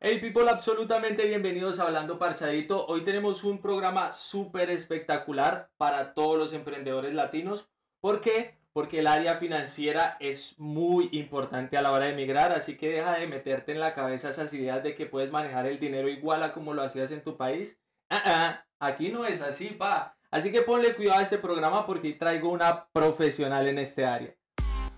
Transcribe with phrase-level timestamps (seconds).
[0.00, 2.86] Hey people, absolutamente bienvenidos a Hablando Parchadito.
[2.86, 7.68] Hoy tenemos un programa súper espectacular para todos los emprendedores latinos.
[8.00, 8.60] ¿Por qué?
[8.72, 13.14] Porque el área financiera es muy importante a la hora de emigrar, así que deja
[13.18, 16.52] de meterte en la cabeza esas ideas de que puedes manejar el dinero igual a
[16.52, 17.76] como lo hacías en tu país.
[18.08, 20.16] Ah, ah, aquí no es así, pa.
[20.30, 24.32] Así que ponle cuidado a este programa porque traigo una profesional en este área.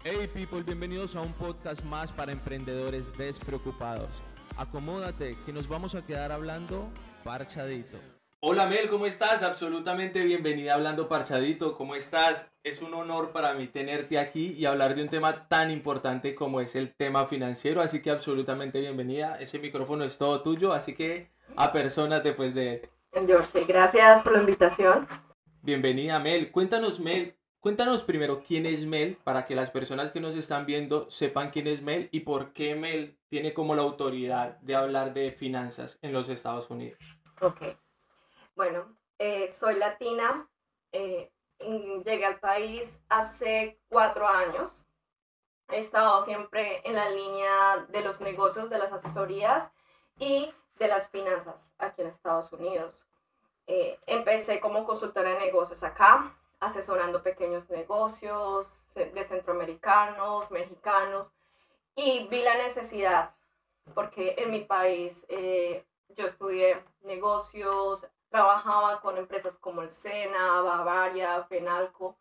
[0.04, 4.22] Hey people, bienvenidos a un podcast más para emprendedores despreocupados.
[4.60, 6.90] Acomódate, que nos vamos a quedar hablando
[7.24, 7.96] parchadito.
[8.40, 9.42] Hola Mel, ¿cómo estás?
[9.42, 11.74] Absolutamente bienvenida a Hablando Parchadito.
[11.74, 12.46] ¿Cómo estás?
[12.62, 16.60] Es un honor para mí tenerte aquí y hablar de un tema tan importante como
[16.60, 17.80] es el tema financiero.
[17.80, 19.40] Así que absolutamente bienvenida.
[19.40, 22.86] Ese micrófono es todo tuyo, así que apersónate pues de...
[23.14, 25.08] George, gracias por la invitación.
[25.62, 26.52] Bienvenida Mel.
[26.52, 31.10] Cuéntanos Mel, Cuéntanos primero quién es Mel para que las personas que nos están viendo
[31.10, 35.30] sepan quién es Mel y por qué Mel tiene como la autoridad de hablar de
[35.32, 36.98] finanzas en los Estados Unidos.
[37.42, 37.62] Ok.
[38.56, 40.48] Bueno, eh, soy latina.
[40.92, 41.30] eh,
[42.04, 44.80] llegué al país hace cuatro años.
[45.68, 49.70] He estado siempre en la línea de los negocios, de las asesorías
[50.18, 53.08] y de las finanzas aquí en Estados Unidos.
[53.66, 61.32] Eh, empecé como consultora de negocios acá, asesorando pequeños negocios de centroamericanos, mexicanos,
[61.96, 63.34] y vi la necesidad,
[63.94, 71.44] porque en mi país eh, yo estudié negocios, trabajaba con empresas como el Sena, Bavaria,
[71.44, 72.16] Fenalco,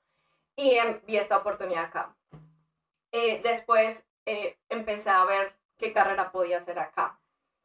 [0.56, 2.16] y em- vi esta oportunidad acá.
[3.12, 7.20] Eh, después eh, empecé a ver qué carrera podía hacer acá,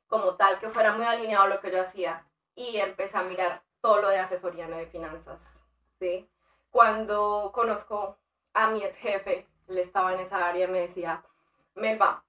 [0.07, 3.63] como tal, que fuera muy alineado a lo que yo hacía, y empecé a mirar
[3.81, 5.65] todo lo de asesoría de finanzas,
[5.99, 6.29] ¿sí?
[6.75, 8.19] Cuando conozco
[8.53, 11.23] a mi ex jefe, él estaba en esa área, me decía,
[11.77, 12.25] Melba,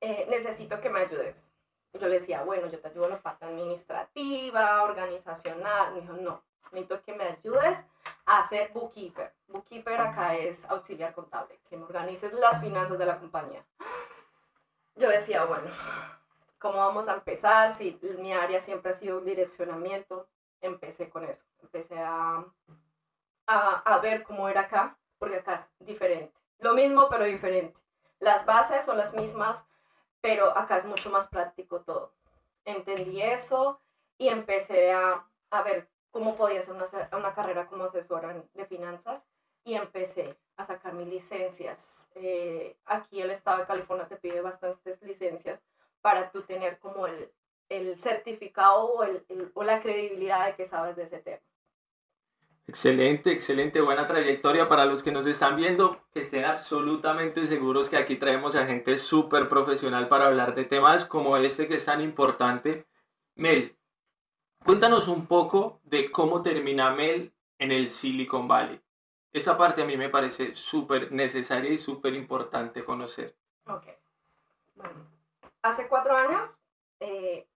[0.00, 1.46] eh, necesito que me ayudes.
[1.92, 5.92] Y yo le decía, bueno, yo te ayudo en la parte administrativa, organizacional.
[5.92, 7.84] Me dijo, no, necesito que me ayudes
[8.24, 9.34] a hacer bookkeeper.
[9.48, 13.62] Bookkeeper acá es auxiliar contable, que me organices las finanzas de la compañía.
[14.96, 15.70] Yo decía, bueno,
[16.58, 17.74] ¿cómo vamos a empezar?
[17.74, 20.26] Si mi área siempre ha sido direccionamiento,
[20.62, 21.44] empecé con eso.
[21.60, 22.42] Empecé a,
[23.46, 26.32] a, ver cómo era acá, porque acá es diferente.
[26.58, 27.78] Lo mismo, pero diferente.
[28.18, 29.64] Las bases son las mismas,
[30.20, 32.12] pero acá es mucho más práctico todo.
[32.64, 33.80] Entendí eso
[34.18, 36.86] y empecé a, a ver cómo podía hacer una,
[37.16, 39.24] una carrera como asesora de finanzas
[39.64, 42.08] y empecé a sacar mis licencias.
[42.14, 45.60] Eh, aquí el estado de California te pide bastantes licencias
[46.00, 47.32] para tú tener como el,
[47.68, 51.42] el certificado o, el- o la credibilidad de que sabes de ese tema.
[52.66, 57.96] Excelente, excelente, buena trayectoria para los que nos están viendo, que estén absolutamente seguros que
[57.96, 62.00] aquí traemos a gente súper profesional para hablar de temas como este que es tan
[62.00, 62.86] importante.
[63.34, 63.76] Mel,
[64.64, 68.80] cuéntanos un poco de cómo termina Mel en el Silicon Valley.
[69.32, 73.34] Esa parte a mí me parece súper necesaria y súper importante conocer.
[73.66, 73.86] Ok.
[74.74, 74.94] Bueno,
[75.62, 76.58] hace cuatro años,
[77.00, 77.48] eh,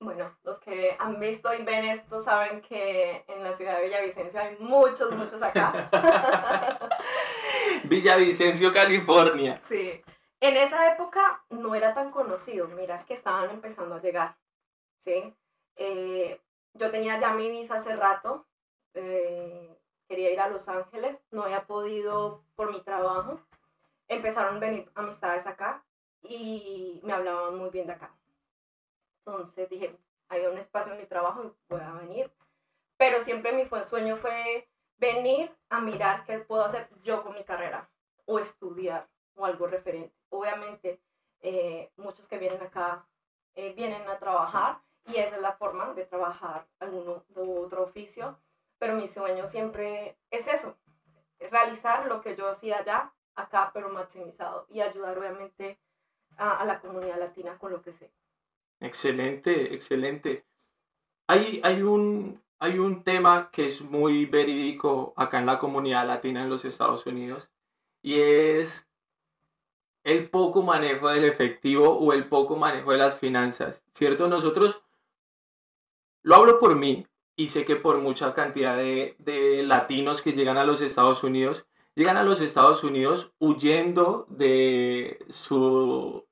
[0.00, 4.40] bueno, los que han visto y ven esto saben que en la ciudad de Villavicencio
[4.40, 5.88] hay muchos, muchos acá.
[7.84, 9.60] Villavicencio, California.
[9.66, 10.02] Sí.
[10.40, 14.36] En esa época no era tan conocido, mira que estaban empezando a llegar,
[14.98, 15.34] ¿sí?
[15.76, 16.38] Eh,
[16.74, 18.46] yo tenía ya mi visa hace rato,
[18.92, 19.74] eh,
[20.06, 23.40] quería ir a Los Ángeles, no había podido por mi trabajo.
[24.08, 25.82] Empezaron a venir amistades acá
[26.22, 28.14] y me hablaban muy bien de acá.
[29.26, 29.96] Entonces dije,
[30.28, 32.30] hay un espacio en mi trabajo y voy a venir.
[32.96, 34.68] Pero siempre mi sueño fue
[34.98, 37.88] venir a mirar qué puedo hacer yo con mi carrera
[38.26, 40.14] o estudiar o algo referente.
[40.28, 41.00] Obviamente,
[41.40, 43.06] eh, muchos que vienen acá
[43.54, 48.38] eh, vienen a trabajar y esa es la forma de trabajar alguno u otro oficio,
[48.78, 50.78] pero mi sueño siempre es eso,
[51.38, 55.78] realizar lo que yo hacía allá, acá, pero maximizado y ayudar obviamente
[56.36, 58.10] a, a la comunidad latina con lo que sé.
[58.84, 60.44] Excelente, excelente.
[61.26, 66.42] Hay, hay un, hay un tema que es muy verídico acá en la comunidad latina
[66.42, 67.48] en los Estados Unidos
[68.02, 68.86] y es
[70.02, 74.28] el poco manejo del efectivo o el poco manejo de las finanzas, ¿cierto?
[74.28, 74.82] Nosotros,
[76.22, 77.06] lo hablo por mí
[77.36, 81.66] y sé que por mucha cantidad de, de latinos que llegan a los Estados Unidos,
[81.94, 86.26] llegan a los Estados Unidos huyendo de su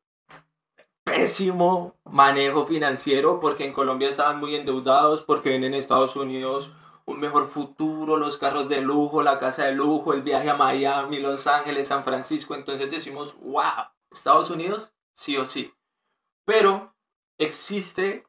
[1.12, 6.72] pésimo manejo financiero porque en Colombia estaban muy endeudados, porque ven en Estados Unidos
[7.04, 11.18] un mejor futuro, los carros de lujo, la casa de lujo, el viaje a Miami,
[11.18, 12.54] Los Ángeles, San Francisco.
[12.54, 15.74] Entonces decimos, wow, Estados Unidos, sí o sí.
[16.46, 16.94] Pero
[17.36, 18.24] existe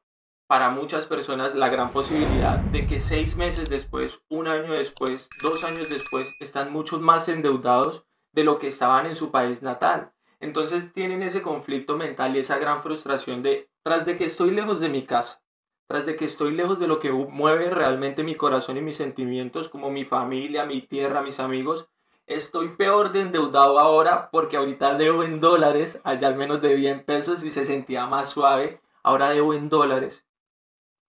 [0.48, 5.64] para muchas personas la gran posibilidad de que seis meses después, un año después, dos
[5.64, 8.04] años después, están mucho más endeudados
[8.34, 10.12] de lo que estaban en su país natal.
[10.44, 14.82] Entonces tienen ese conflicto mental y esa gran frustración de, tras de que estoy lejos
[14.82, 15.42] de mi casa,
[15.88, 19.70] tras de que estoy lejos de lo que mueve realmente mi corazón y mis sentimientos,
[19.70, 21.88] como mi familia, mi tierra, mis amigos,
[22.28, 27.06] estoy peor de endeudado ahora porque ahorita debo en dólares, allá al menos debía en
[27.06, 30.26] pesos y se sentía más suave, ahora debo en dólares.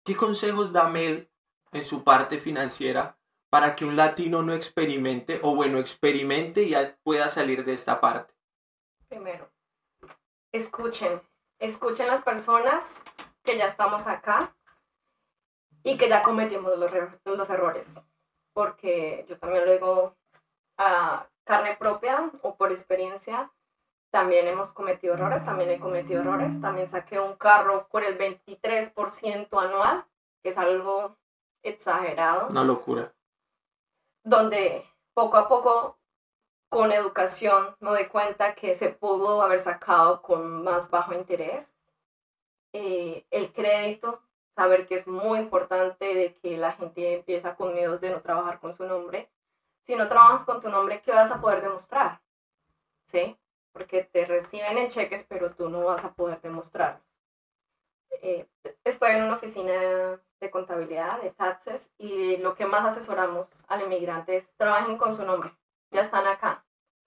[0.05, 1.29] ¿Qué consejos da Mel
[1.73, 3.19] en su parte financiera
[3.51, 8.34] para que un latino no experimente, o bueno, experimente y pueda salir de esta parte?
[9.09, 9.49] Primero,
[10.53, 11.21] escuchen,
[11.59, 13.03] escuchen las personas
[13.43, 14.55] que ya estamos acá
[15.83, 16.91] y que ya cometimos los,
[17.25, 18.03] los errores,
[18.55, 20.17] porque yo también lo digo
[20.79, 23.53] a carne propia o por experiencia,
[24.11, 29.49] también hemos cometido errores, también he cometido errores, también saqué un carro con el 23%
[29.61, 30.07] anual,
[30.43, 31.19] que es algo
[31.65, 32.49] exagerado.
[32.49, 33.13] Una locura.
[34.23, 35.99] Donde poco a poco,
[36.75, 41.75] con educación, me doy cuenta que se pudo haber sacado con más bajo interés.
[42.73, 44.21] Eh, el crédito,
[44.57, 48.59] saber que es muy importante de que la gente empieza con miedos de no trabajar
[48.61, 49.31] con su nombre.
[49.87, 52.21] Si no trabajas con tu nombre, ¿qué vas a poder demostrar?
[53.05, 53.39] ¿Sí?
[53.75, 57.03] porque te reciben en cheques, pero tú no vas a poder demostrarlos.
[58.23, 58.47] Eh,
[58.85, 64.37] estoy en una oficina de contabilidad, de taxes, y lo que más asesoramos al inmigrante
[64.37, 65.53] es trabajen con su nombre.
[65.91, 66.64] Ya están acá.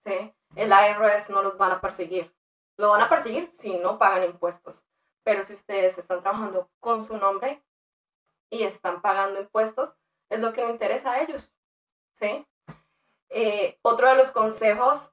[0.08, 0.34] ¿Sí?
[0.56, 2.34] El IRS no los van a perseguir.
[2.76, 4.84] Lo van a perseguir si no pagan impuestos.
[5.24, 7.62] Pero si ustedes están trabajando con su nombre
[8.50, 9.96] y están pagando impuestos,
[10.30, 11.52] es lo que le interesa a ellos.
[12.12, 12.46] ¿sí?
[13.30, 15.12] Eh, otro de los consejos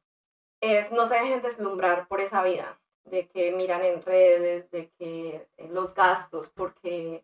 [0.61, 5.47] es no se dejen deslumbrar por esa vida, de que miran en redes, de que
[5.57, 7.23] eh, los gastos, porque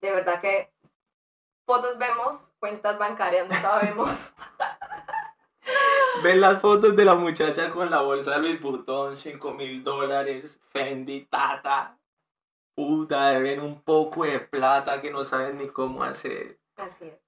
[0.00, 0.72] de verdad que
[1.66, 4.32] fotos vemos, cuentas bancarias no sabemos.
[6.22, 10.60] Ven las fotos de la muchacha con la bolsa de Louis Vuitton, 5 mil dólares,
[10.68, 11.96] Fendi, Tata.
[12.74, 16.58] Puta, deben un poco de plata que no saben ni cómo hacer.
[16.76, 17.18] Así es.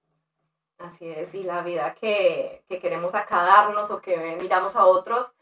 [0.79, 1.35] Así es.
[1.35, 5.33] Y la vida que, que queremos acá darnos o que miramos a otros,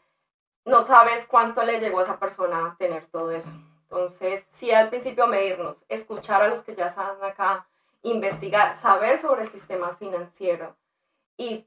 [0.63, 3.51] no sabes cuánto le llegó a esa persona a tener todo eso.
[3.83, 7.67] Entonces, sí al principio medirnos, escuchar a los que ya están acá,
[8.03, 10.77] investigar, saber sobre el sistema financiero
[11.37, 11.65] y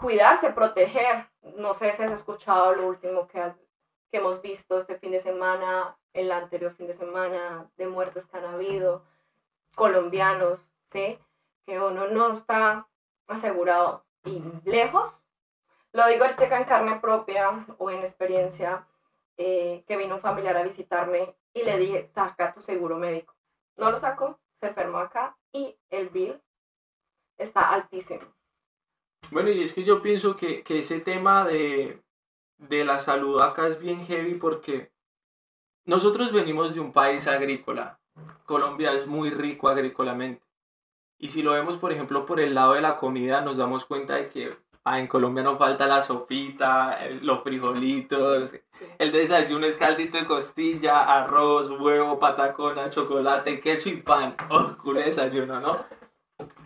[0.00, 1.28] cuidarse, proteger.
[1.56, 3.52] No sé si has escuchado lo último que,
[4.10, 8.38] que hemos visto este fin de semana, el anterior fin de semana, de muertes que
[8.38, 9.04] han habido,
[9.74, 11.18] colombianos, ¿sí?
[11.66, 12.88] Que uno no está
[13.26, 15.22] asegurado y lejos
[15.92, 18.86] lo digo ahorita en carne propia o en experiencia,
[19.36, 23.34] eh, que vino un familiar a visitarme y le dije, saca tu seguro médico.
[23.76, 26.40] No lo sacó, se enfermó acá y el bill
[27.38, 28.26] está altísimo.
[29.30, 32.02] Bueno, y es que yo pienso que, que ese tema de,
[32.56, 34.90] de la salud acá es bien heavy porque
[35.84, 38.00] nosotros venimos de un país agrícola.
[38.44, 40.44] Colombia es muy rico agrícolamente.
[41.18, 44.14] Y si lo vemos, por ejemplo, por el lado de la comida, nos damos cuenta
[44.14, 44.56] de que
[44.90, 48.54] Ah, en Colombia no falta la sopita, los frijolitos,
[48.98, 54.34] el desayuno es caldito de costilla, arroz, huevo, patacona, chocolate, queso y pan.
[54.48, 55.84] Oh, culo desayuno, ¿no?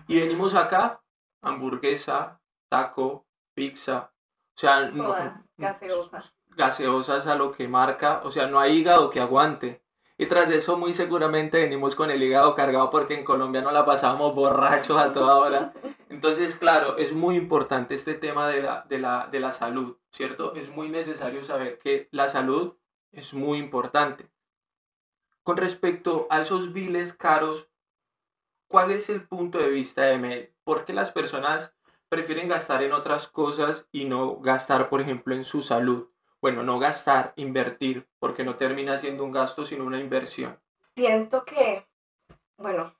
[0.07, 1.03] Y venimos acá,
[1.43, 2.41] hamburguesa,
[2.73, 4.11] taco, pizza.
[4.57, 4.89] O sea,
[5.59, 6.35] gaseosas.
[6.57, 9.83] Gaseosas a lo que marca, o sea, no hay hígado que aguante.
[10.17, 13.73] Y tras de eso muy seguramente venimos con el hígado cargado porque en Colombia no
[13.73, 15.75] la pasábamos borrachos a toda hora.
[16.09, 20.55] Entonces, claro, es muy importante este tema de la, de la, de la salud, ¿cierto?
[20.55, 22.77] Es muy necesario saber que la salud
[23.11, 24.31] es muy importante.
[25.43, 27.69] Con respecto a esos biles caros,
[28.67, 30.55] ¿cuál es el punto de vista de Mel?
[30.65, 31.75] ¿Por qué las personas
[32.13, 36.11] prefieren gastar en otras cosas y no gastar, por ejemplo, en su salud?
[36.43, 40.61] Bueno, no gastar, invertir, porque no termina siendo un gasto, sino una inversión.
[40.95, 41.89] Siento que,
[42.59, 42.95] bueno,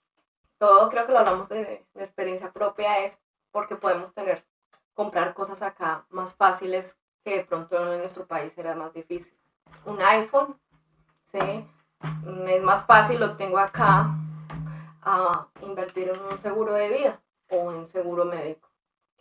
[0.57, 4.47] todo creo que lo hablamos de, experiencia propia, es porque podemos tener,
[4.95, 9.37] comprar cosas acá más fáciles que de pronto en nuestro país era más difícil.
[9.85, 10.59] Un iPhone,
[11.31, 11.69] ¿sí?
[12.47, 14.07] Es más fácil, lo tengo acá,
[15.03, 18.72] a invertir en un seguro de vida o en un seguro médico.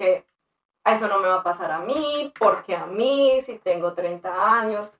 [0.01, 0.25] Que
[0.84, 5.00] eso no me va a pasar a mí, porque a mí, si tengo 30 años.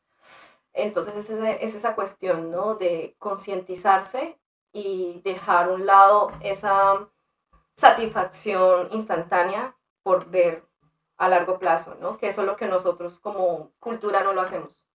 [0.74, 2.75] Entonces es, es esa cuestión, ¿no?
[2.75, 4.38] De concientizarse
[4.72, 7.10] y dejar un lado esa
[7.75, 10.63] satisfacción instantánea por ver
[11.17, 12.17] a largo plazo, ¿no?
[12.20, 14.88] Que eso es lo que nosotros como cultura no lo hacemos.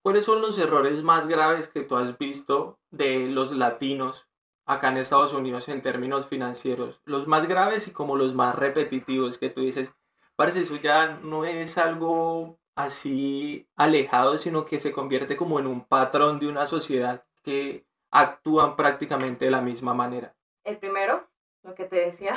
[0.00, 4.31] ¿Cuáles son los errores más graves que tú has visto de los latinos
[4.74, 7.00] acá en Estados Unidos en términos financieros?
[7.04, 9.92] Los más graves y como los más repetitivos que tú dices,
[10.36, 15.84] parece eso ya no es algo así alejado, sino que se convierte como en un
[15.84, 20.34] patrón de una sociedad que actúan prácticamente de la misma manera.
[20.64, 21.28] El primero,
[21.62, 22.36] lo que te decía,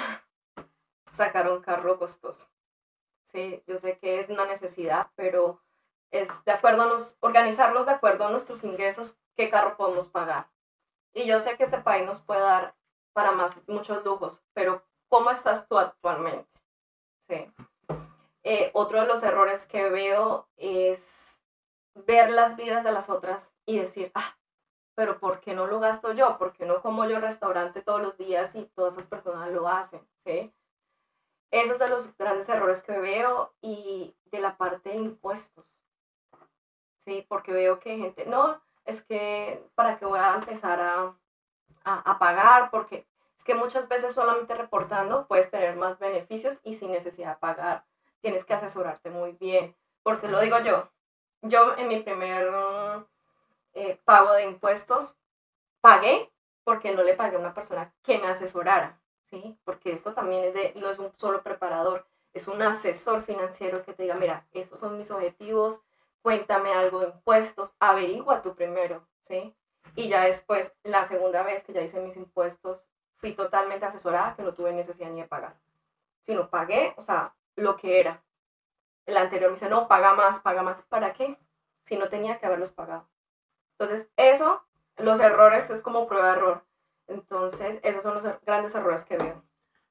[1.11, 2.49] sacar un carro costoso.
[3.25, 5.61] Sí, yo sé que es una necesidad, pero
[6.11, 10.49] es de acuerdo a nos, organizarlos de acuerdo a nuestros ingresos, qué carro podemos pagar.
[11.15, 12.75] Y yo sé que este país nos puede dar
[13.13, 16.51] para más muchos lujos, pero ¿cómo estás tú actualmente?
[17.29, 17.49] Sí.
[18.43, 21.41] Eh, otro de los errores que veo es
[21.95, 24.37] ver las vidas de las otras y decir, ah,
[24.93, 26.37] pero ¿por qué no lo gasto yo?
[26.37, 30.05] ¿Por qué no como yo restaurante todos los días y todas esas personas lo hacen?
[30.25, 30.53] ¿sí?
[31.49, 35.65] Esos son los grandes errores que veo y de la parte de impuestos.
[37.05, 41.15] Sí, porque veo que gente, no, es que para qué voy a empezar a,
[41.83, 46.75] a, a pagar, porque es que muchas veces solamente reportando puedes tener más beneficios y
[46.75, 47.85] sin necesidad de pagar
[48.21, 50.89] tienes que asesorarte muy bien, porque lo digo yo,
[51.43, 52.49] yo en mi primer
[53.73, 55.15] eh, pago de impuestos
[55.79, 56.31] pagué
[56.63, 58.99] porque no le pagué a una persona que me asesorara,
[59.29, 59.57] ¿sí?
[59.63, 63.93] Porque esto también es de, no es un solo preparador, es un asesor financiero que
[63.93, 65.81] te diga, mira, estos son mis objetivos,
[66.25, 69.55] cuéntame algo de impuestos, averigua tú primero, ¿sí?
[69.95, 74.41] Y ya después, la segunda vez que ya hice mis impuestos, fui totalmente asesorada que
[74.41, 75.55] no tuve necesidad ni de pagar.
[76.23, 78.23] Sino pagué, o sea, lo que era.
[79.05, 80.81] El anterior me dice, no, paga más, paga más.
[80.85, 81.37] ¿Para qué?
[81.83, 83.07] Si no tenía que haberlos pagado.
[83.73, 84.65] Entonces, eso,
[84.97, 86.65] los errores es como prueba-error.
[87.05, 89.43] Entonces, esos son los grandes errores que veo.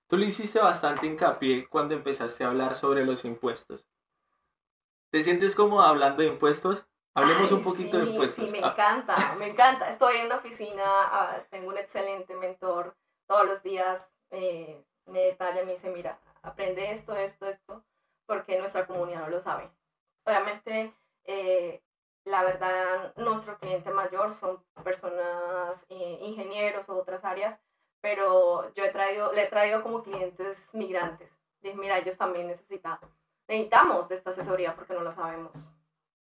[0.09, 3.87] Tú le hiciste bastante hincapié cuando empezaste a hablar sobre los impuestos.
[5.15, 6.89] ¿Te sientes como hablando de impuestos?
[7.15, 8.51] Hablemos un poquito de impuestos.
[8.51, 9.89] Sí, me encanta, me encanta.
[9.89, 12.97] Estoy en la oficina, ah, tengo un excelente mentor.
[13.29, 17.85] Todos los días eh, me detalla, me dice, mira, aprende esto, esto, esto,
[18.27, 19.71] porque nuestra comunidad no lo sabe.
[20.25, 20.93] Obviamente,
[21.23, 21.81] eh,
[22.25, 27.61] la verdad, nuestro cliente mayor son personas eh, ingenieros o otras áreas,
[28.01, 31.31] pero yo he traído, le he traído como clientes migrantes.
[31.61, 32.99] Dije, mira, ellos también necesitan,
[33.49, 35.53] necesitamos de esta asesoría porque no lo sabemos.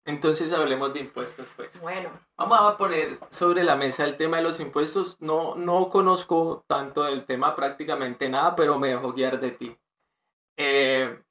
[0.07, 1.79] Entonces hablemos de impuestos, pues.
[1.81, 2.09] Bueno.
[2.37, 5.19] Vamos a poner sobre la mesa el tema de los impuestos.
[5.19, 9.77] No, no conozco tanto del tema, prácticamente nada, pero me dejo guiar de ti.
[10.55, 11.21] Eh,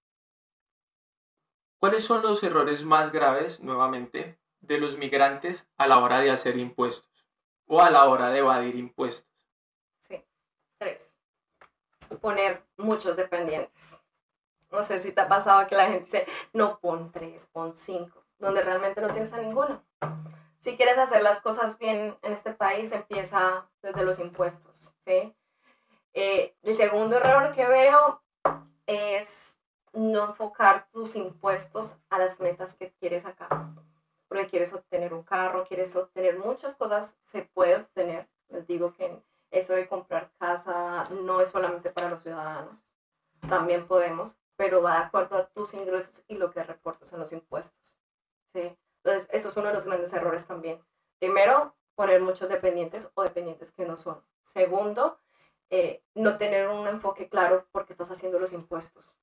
[1.78, 6.58] ¿Cuáles son los errores más graves, nuevamente, de los migrantes a la hora de hacer
[6.58, 7.26] impuestos
[7.66, 9.32] o a la hora de evadir impuestos?
[10.00, 10.22] Sí,
[10.78, 11.18] tres.
[12.20, 14.05] Poner muchos dependientes.
[14.70, 18.24] No sé si te ha pasado que la gente dice, no, pon tres, pon cinco,
[18.38, 19.82] donde realmente no tienes a ninguno.
[20.60, 25.34] Si quieres hacer las cosas bien en este país, empieza desde los impuestos, ¿sí?
[26.12, 28.22] Eh, el segundo error que veo
[28.86, 29.60] es
[29.92, 33.48] no enfocar tus impuestos a las metas que quieres acá.
[34.28, 38.28] Porque quieres obtener un carro, quieres obtener muchas cosas, se puede obtener.
[38.48, 42.82] Les digo que eso de comprar casa no es solamente para los ciudadanos,
[43.48, 47.32] también podemos, pero va de acuerdo a tus ingresos y lo que reportas en los
[47.32, 47.98] impuestos.
[48.52, 48.76] ¿sí?
[49.04, 50.82] Entonces, eso es uno de los grandes errores también.
[51.18, 54.22] Primero, poner muchos dependientes o dependientes que no son.
[54.42, 55.18] Segundo,
[55.70, 59.16] eh, no tener un enfoque claro porque estás haciendo los impuestos.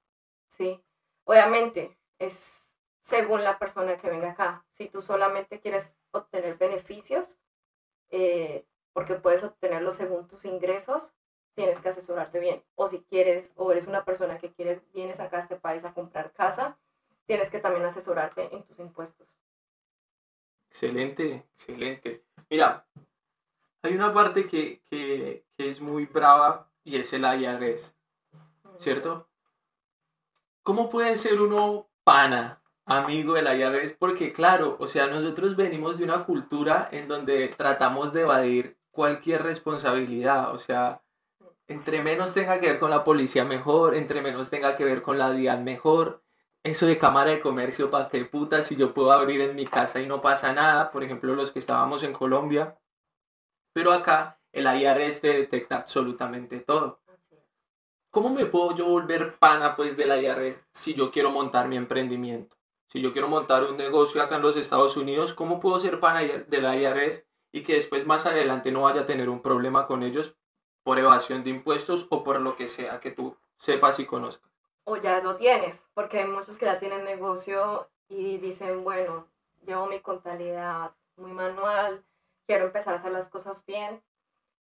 [0.48, 0.84] ¿sí?
[1.26, 4.66] Obviamente es según la persona que venga acá.
[4.70, 7.40] Si tú solamente quieres obtener beneficios,
[8.10, 11.16] eh, porque puedes obtenerlos según tus ingresos,
[11.56, 12.64] tienes que asesorarte bien.
[12.76, 15.94] O si quieres, o eres una persona que quieres, vienes acá a este país a
[15.94, 16.78] comprar casa,
[17.26, 19.40] tienes que también asesorarte en tus impuestos.
[20.70, 22.26] Excelente, excelente.
[22.50, 22.86] Mira,
[23.84, 27.94] hay una parte que, que, que es muy brava y es el IRS,
[28.78, 29.30] ¿cierto?
[30.64, 33.94] ¿Cómo puede ser uno pana, amigo del IRS?
[33.94, 39.44] Porque claro, o sea, nosotros venimos de una cultura en donde tratamos de evadir cualquier
[39.44, 41.03] responsabilidad, o sea,
[41.68, 45.18] entre menos tenga que ver con la policía mejor, entre menos tenga que ver con
[45.18, 46.24] la DIAN mejor,
[46.64, 48.64] eso de cámara de comercio, ¿para qué puta?
[48.64, 51.60] Si yo puedo abrir en mi casa y no pasa nada, por ejemplo, los que
[51.60, 52.80] estábamos en Colombia,
[53.74, 57.02] pero acá el IRS te detecta absolutamente todo.
[58.10, 61.76] ¿Cómo me puedo yo volver pana pues de la IRS si yo quiero montar mi
[61.76, 62.56] emprendimiento?
[62.88, 66.22] Si yo quiero montar un negocio acá en los Estados Unidos, ¿cómo puedo ser pana
[66.22, 70.04] de la IRS y que después más adelante no vaya a tener un problema con
[70.04, 70.38] ellos
[70.84, 74.52] por evasión de impuestos o por lo que sea que tú sepas y conozcas?
[74.84, 79.28] O ya lo tienes, porque hay muchos que ya tienen negocio y dicen, bueno,
[79.66, 82.04] llevo mi contabilidad muy manual,
[82.46, 84.04] quiero empezar a hacer las cosas bien,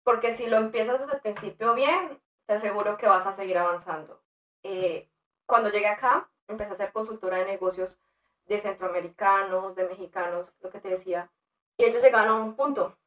[0.02, 4.22] porque si lo empiezas desde el principio bien, te aseguro que vas a seguir avanzando.
[4.62, 5.08] Eh,
[5.46, 7.98] cuando llegué acá, empecé a ser consultora de negocios
[8.46, 11.30] de centroamericanos, de mexicanos, lo que te decía,
[11.76, 12.98] y ellos llegaron a un punto,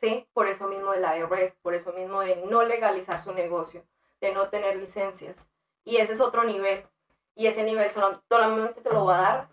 [0.00, 0.28] ¿sí?
[0.32, 3.84] Por eso mismo de la IRS, por eso mismo de no legalizar su negocio,
[4.20, 5.48] de no tener licencias.
[5.84, 6.86] Y ese es otro nivel.
[7.34, 9.48] Y ese nivel solamente se lo va a dar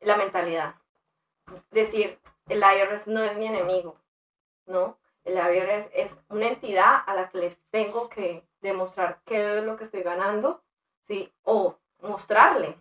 [0.00, 0.76] la mentalidad.
[1.70, 3.96] Decir, el IRS no es mi enemigo,
[4.66, 4.98] ¿no?
[5.24, 9.76] El IRS es una entidad a la que le tengo que demostrar qué es lo
[9.76, 10.62] que estoy ganando,
[11.02, 11.32] ¿sí?
[11.42, 12.78] O mostrarle.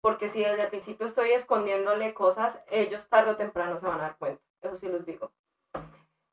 [0.00, 4.02] Porque si desde el principio estoy escondiéndole cosas, ellos tarde o temprano se van a
[4.02, 4.42] dar cuenta.
[4.60, 5.32] Eso sí los digo.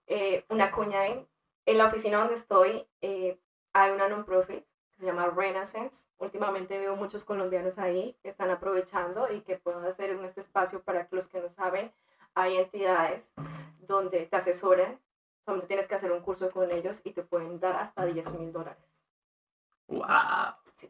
[0.10, 1.28] Eh, una cuña en,
[1.66, 3.40] la oficina donde estoy, eh,
[3.74, 6.06] hay una non-profit que se llama Renaissance.
[6.18, 10.84] Últimamente veo muchos colombianos ahí que están aprovechando y que pueden hacer en este espacio
[10.84, 11.94] para que los que no saben,
[12.34, 13.34] hay entidades
[13.80, 15.00] donde te asesoran
[15.50, 18.52] donde tienes que hacer un curso con ellos y te pueden dar hasta 10 mil
[18.52, 19.06] dólares.
[19.88, 20.06] ¡Wow!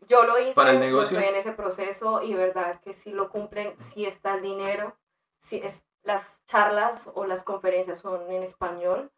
[0.08, 1.18] Yo lo hice, ¿Para el negocio?
[1.18, 4.96] estoy en ese proceso y verdad que si lo cumplen, si está el dinero,
[5.40, 9.12] si es, las charlas o las conferencias son en español,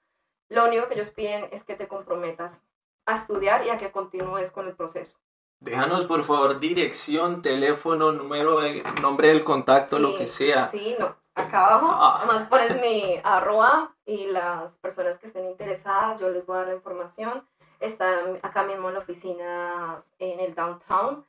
[0.50, 2.64] lo único que ellos piden es que te comprometas
[3.06, 5.18] a estudiar y a que continúes con el proceso.
[5.62, 8.60] Déjanos por favor dirección, teléfono, número,
[9.00, 10.70] nombre del contacto, lo que sea.
[10.70, 11.88] Sí, no, acá abajo.
[11.92, 12.18] Ah.
[12.18, 16.68] Además pones mi arroba y las personas que estén interesadas, yo les voy a dar
[16.70, 17.48] la información.
[17.80, 21.26] Están acá mismo en la oficina en el downtown.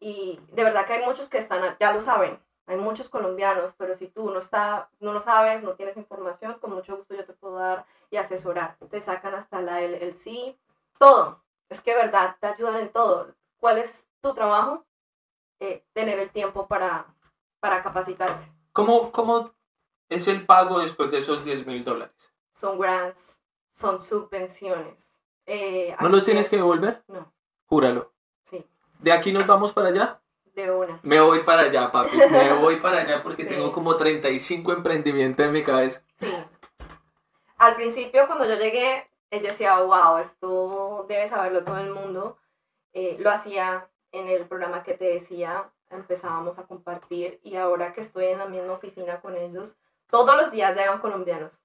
[0.00, 3.94] Y de verdad que hay muchos que están, ya lo saben, hay muchos colombianos, pero
[3.94, 7.32] si tú no, está, no lo sabes, no tienes información, con mucho gusto yo te
[7.32, 8.76] puedo dar y asesorar.
[8.90, 10.58] Te sacan hasta la, el, el sí,
[10.98, 11.42] todo.
[11.68, 13.34] Es que verdad te ayudan en todo.
[13.58, 14.84] ¿Cuál es tu trabajo?
[15.60, 17.06] Eh, tener el tiempo para,
[17.60, 18.44] para capacitarte.
[18.72, 19.52] ¿Cómo, ¿Cómo
[20.08, 22.14] es el pago después de esos 10 mil dólares?
[22.52, 23.40] Son grants,
[23.72, 25.20] son subvenciones.
[25.46, 27.04] Eh, ¿No los tienes que devolver?
[27.06, 27.32] No.
[27.66, 28.12] Júralo.
[28.42, 28.64] Sí.
[28.98, 30.20] ¿De aquí nos vamos para allá?
[30.56, 30.98] De una.
[31.02, 32.16] Me voy para allá, papi.
[32.16, 36.02] Me voy para allá porque tengo como 35 emprendimientos en mi cabeza.
[36.18, 36.34] Sí.
[37.58, 42.38] Al principio, cuando yo llegué, yo decía, wow, esto debe saberlo todo el mundo.
[42.94, 48.00] Eh, lo hacía en el programa que te decía, empezábamos a compartir y ahora que
[48.00, 49.76] estoy en la misma oficina con ellos,
[50.08, 51.62] todos los días llegan colombianos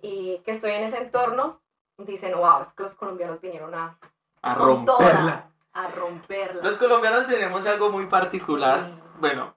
[0.00, 1.62] y que estoy en ese entorno,
[1.96, 4.00] dicen, wow, es que los colombianos vinieron a,
[4.42, 5.51] a romperla.
[5.72, 6.60] A romperla.
[6.62, 9.56] Los colombianos tenemos algo muy particular, bueno,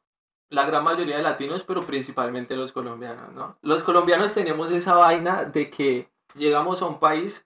[0.50, 3.58] la gran mayoría de latinos, pero principalmente los colombianos, ¿no?
[3.62, 7.46] Los colombianos tenemos esa vaina de que llegamos a un país,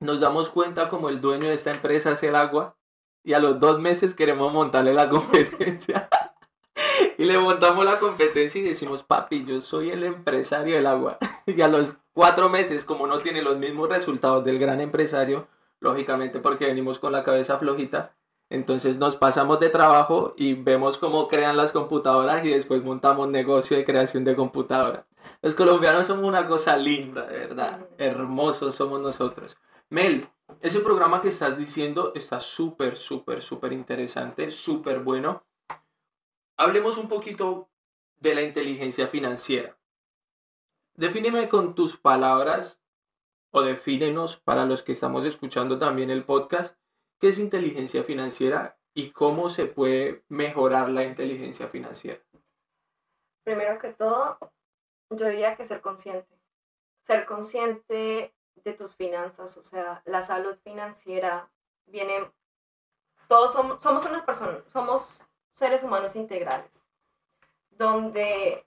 [0.00, 2.76] nos damos cuenta como el dueño de esta empresa es el agua
[3.22, 6.08] y a los dos meses queremos montarle la competencia.
[7.18, 11.18] y le montamos la competencia y decimos, papi, yo soy el empresario del agua.
[11.46, 15.48] y a los cuatro meses, como no tiene los mismos resultados del gran empresario,
[15.80, 18.14] lógicamente porque venimos con la cabeza flojita,
[18.50, 23.76] entonces nos pasamos de trabajo y vemos cómo crean las computadoras y después montamos negocio
[23.76, 25.04] de creación de computadoras.
[25.40, 27.88] Los colombianos somos una cosa linda, de verdad.
[27.96, 29.56] Hermosos somos nosotros.
[29.88, 30.28] Mel,
[30.60, 35.44] ese programa que estás diciendo está súper, súper, súper interesante, súper bueno.
[36.56, 37.70] Hablemos un poquito
[38.18, 39.78] de la inteligencia financiera.
[40.94, 42.79] Defíneme con tus palabras
[43.50, 46.76] o defínenos para los que estamos escuchando también el podcast,
[47.18, 52.20] qué es inteligencia financiera y cómo se puede mejorar la inteligencia financiera.
[53.44, 54.38] Primero que todo,
[55.10, 56.38] yo diría que ser consciente.
[57.02, 61.50] Ser consciente de tus finanzas, o sea, la salud financiera
[61.86, 62.30] viene,
[63.26, 64.24] todos somos, somos unas
[64.70, 65.20] somos
[65.54, 66.84] seres humanos integrales,
[67.70, 68.66] donde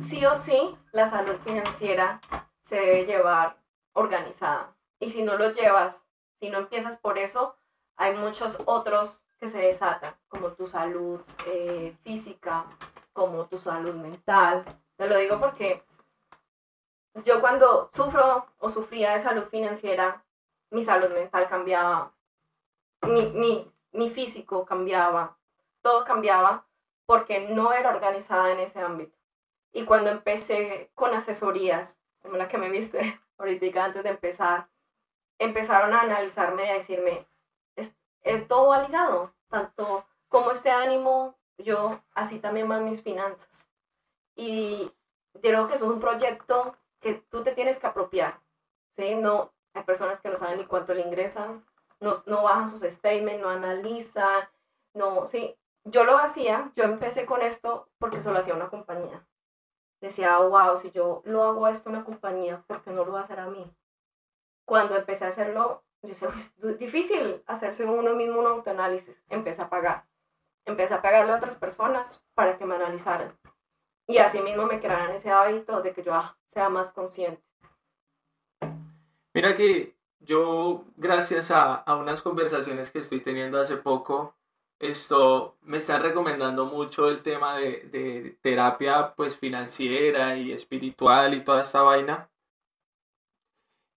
[0.00, 2.20] sí o sí la salud financiera
[2.70, 3.56] se debe llevar
[3.94, 4.76] organizada.
[5.00, 6.06] Y si no lo llevas,
[6.38, 7.56] si no empiezas por eso,
[7.96, 12.66] hay muchos otros que se desatan, como tu salud eh, física,
[13.12, 14.64] como tu salud mental.
[14.96, 15.82] Te lo digo porque
[17.24, 20.24] yo cuando sufro o sufría de salud financiera,
[20.70, 22.14] mi salud mental cambiaba,
[23.02, 25.36] mi, físico cambiaba,
[25.82, 26.68] todo cambiaba
[27.04, 29.18] porque no era organizada en ese ámbito.
[29.72, 34.68] Y cuando empecé con asesorías, como la que me viste ahorita antes de empezar,
[35.38, 37.26] empezaron a analizarme y a decirme,
[38.22, 43.68] es, todo va ligado, tanto como este ánimo, yo, así también van mis finanzas.
[44.36, 44.92] Y
[45.40, 48.40] creo que es un proyecto que tú te tienes que apropiar,
[48.96, 49.14] ¿sí?
[49.14, 51.64] No, hay personas que no saben ni cuánto le ingresan,
[51.98, 54.48] no, no bajan sus statements, no analizan,
[54.94, 59.26] no, sí, yo lo hacía, yo empecé con esto porque solo hacía una compañía.
[60.00, 63.24] Decía, wow, si yo lo hago esto una compañía, ¿por qué no lo va a
[63.24, 63.70] hacer a mí?
[64.64, 69.24] Cuando empecé a hacerlo, yo decía, es difícil hacerse uno mismo un autoanálisis.
[69.28, 70.06] Empecé a pagar.
[70.64, 73.38] Empecé a pagarle a otras personas para que me analizaran.
[74.06, 77.42] Y así mismo me crearan ese hábito de que yo ah, sea más consciente.
[79.34, 84.34] Mira que yo, gracias a, a unas conversaciones que estoy teniendo hace poco,
[84.80, 91.44] esto me están recomendando mucho el tema de, de, terapia pues financiera y espiritual y
[91.44, 92.30] toda esta vaina.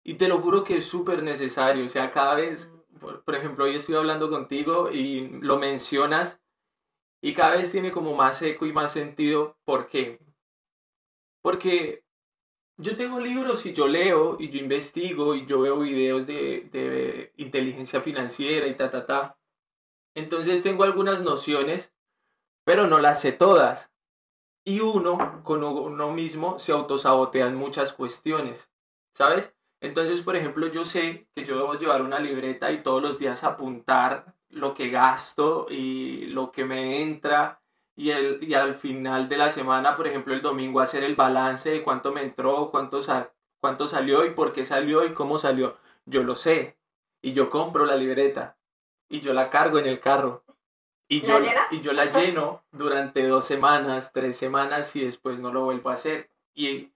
[0.04, 1.84] Y te lo juro que es súper necesario.
[1.84, 6.40] O sea, cada vez, por, por, ejemplo, hoy estoy hablando contigo y lo mencionas
[7.22, 9.56] y cada vez tiene como más eco y más sentido.
[9.64, 10.18] ¿Por qué?
[11.42, 12.04] Porque
[12.76, 17.32] yo tengo libros y yo leo y yo investigo y yo veo videos de, de
[17.36, 19.38] inteligencia financiera y ta, ta, ta.
[20.14, 21.94] Entonces tengo algunas nociones,
[22.64, 23.90] pero no las sé todas.
[24.64, 28.70] Y uno con uno mismo se autosabotea en muchas cuestiones,
[29.14, 29.56] ¿sabes?
[29.80, 33.42] Entonces, por ejemplo, yo sé que yo debo llevar una libreta y todos los días
[33.42, 37.60] apuntar lo que gasto y lo que me entra
[37.96, 41.70] y, el, y al final de la semana, por ejemplo, el domingo hacer el balance
[41.70, 45.76] de cuánto me entró, cuánto salió y por qué salió y cómo salió.
[46.04, 46.78] Yo lo sé
[47.20, 48.56] y yo compro la libreta
[49.12, 50.42] y yo la cargo en el carro.
[51.06, 51.38] Y yo,
[51.70, 55.92] y yo la lleno durante dos semanas, tres semanas y después no lo vuelvo a
[55.92, 56.30] hacer.
[56.54, 56.90] Y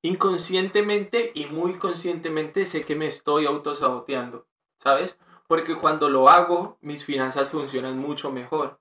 [0.00, 4.46] inconscientemente y muy conscientemente sé que me estoy autosaboteando,
[4.78, 5.18] ¿sabes?
[5.46, 8.80] Porque cuando lo hago, mis finanzas funcionan mucho mejor.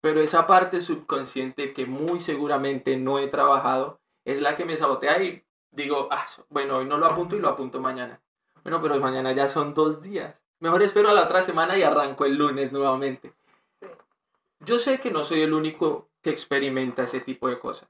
[0.00, 5.22] Pero esa parte subconsciente que muy seguramente no he trabajado es la que me sabotea
[5.22, 8.20] y digo, ah, bueno, hoy no lo apunto y lo apunto mañana.
[8.64, 10.44] Bueno, pero mañana ya son dos días.
[10.62, 13.32] Mejor espero a la otra semana y arranco el lunes nuevamente.
[14.60, 17.88] Yo sé que no soy el único que experimenta ese tipo de cosas.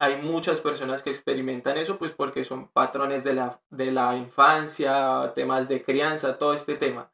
[0.00, 5.30] Hay muchas personas que experimentan eso, pues porque son patrones de la, de la infancia,
[5.36, 7.12] temas de crianza, todo este tema.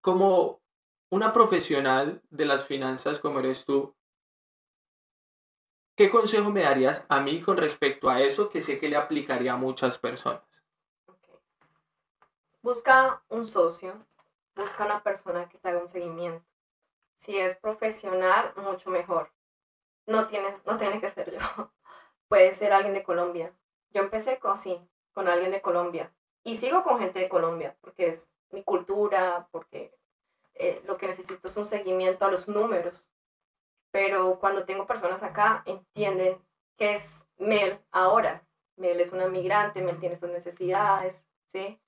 [0.00, 0.62] Como
[1.10, 3.94] una profesional de las finanzas como eres tú,
[5.94, 9.52] ¿qué consejo me darías a mí con respecto a eso que sé que le aplicaría
[9.52, 10.49] a muchas personas?
[12.62, 14.06] Busca un socio,
[14.54, 16.44] busca una persona que te haga un seguimiento.
[17.16, 19.32] Si es profesional, mucho mejor.
[20.06, 21.38] No tiene, no tiene que ser yo.
[22.28, 23.54] Puede ser alguien de Colombia.
[23.90, 24.78] Yo empecé con, así,
[25.12, 26.12] con alguien de Colombia.
[26.44, 29.96] Y sigo con gente de Colombia, porque es mi cultura, porque
[30.54, 33.10] eh, lo que necesito es un seguimiento a los números.
[33.90, 36.38] Pero cuando tengo personas acá, entienden
[36.76, 38.46] que es Mel ahora.
[38.76, 41.80] Mel es una migrante, Mel tiene estas necesidades, ¿sí?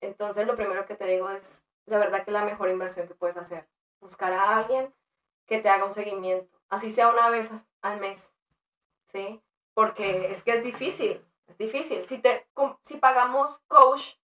[0.00, 3.36] Entonces, lo primero que te digo es, la verdad que la mejor inversión que puedes
[3.36, 3.68] hacer,
[4.00, 4.94] buscar a alguien
[5.46, 7.50] que te haga un seguimiento, así sea una vez
[7.82, 8.34] al mes,
[9.04, 9.42] ¿sí?
[9.74, 12.06] Porque es que es difícil, es difícil.
[12.06, 12.46] Si, te,
[12.82, 14.14] si pagamos coach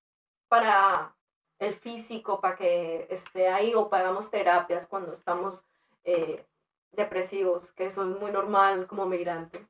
[0.49, 1.17] para
[1.59, 5.67] el físico, para que esté ahí, o pagamos terapias cuando estamos
[6.05, 6.45] eh,
[6.93, 9.67] depresivos, que eso es muy normal como migrante,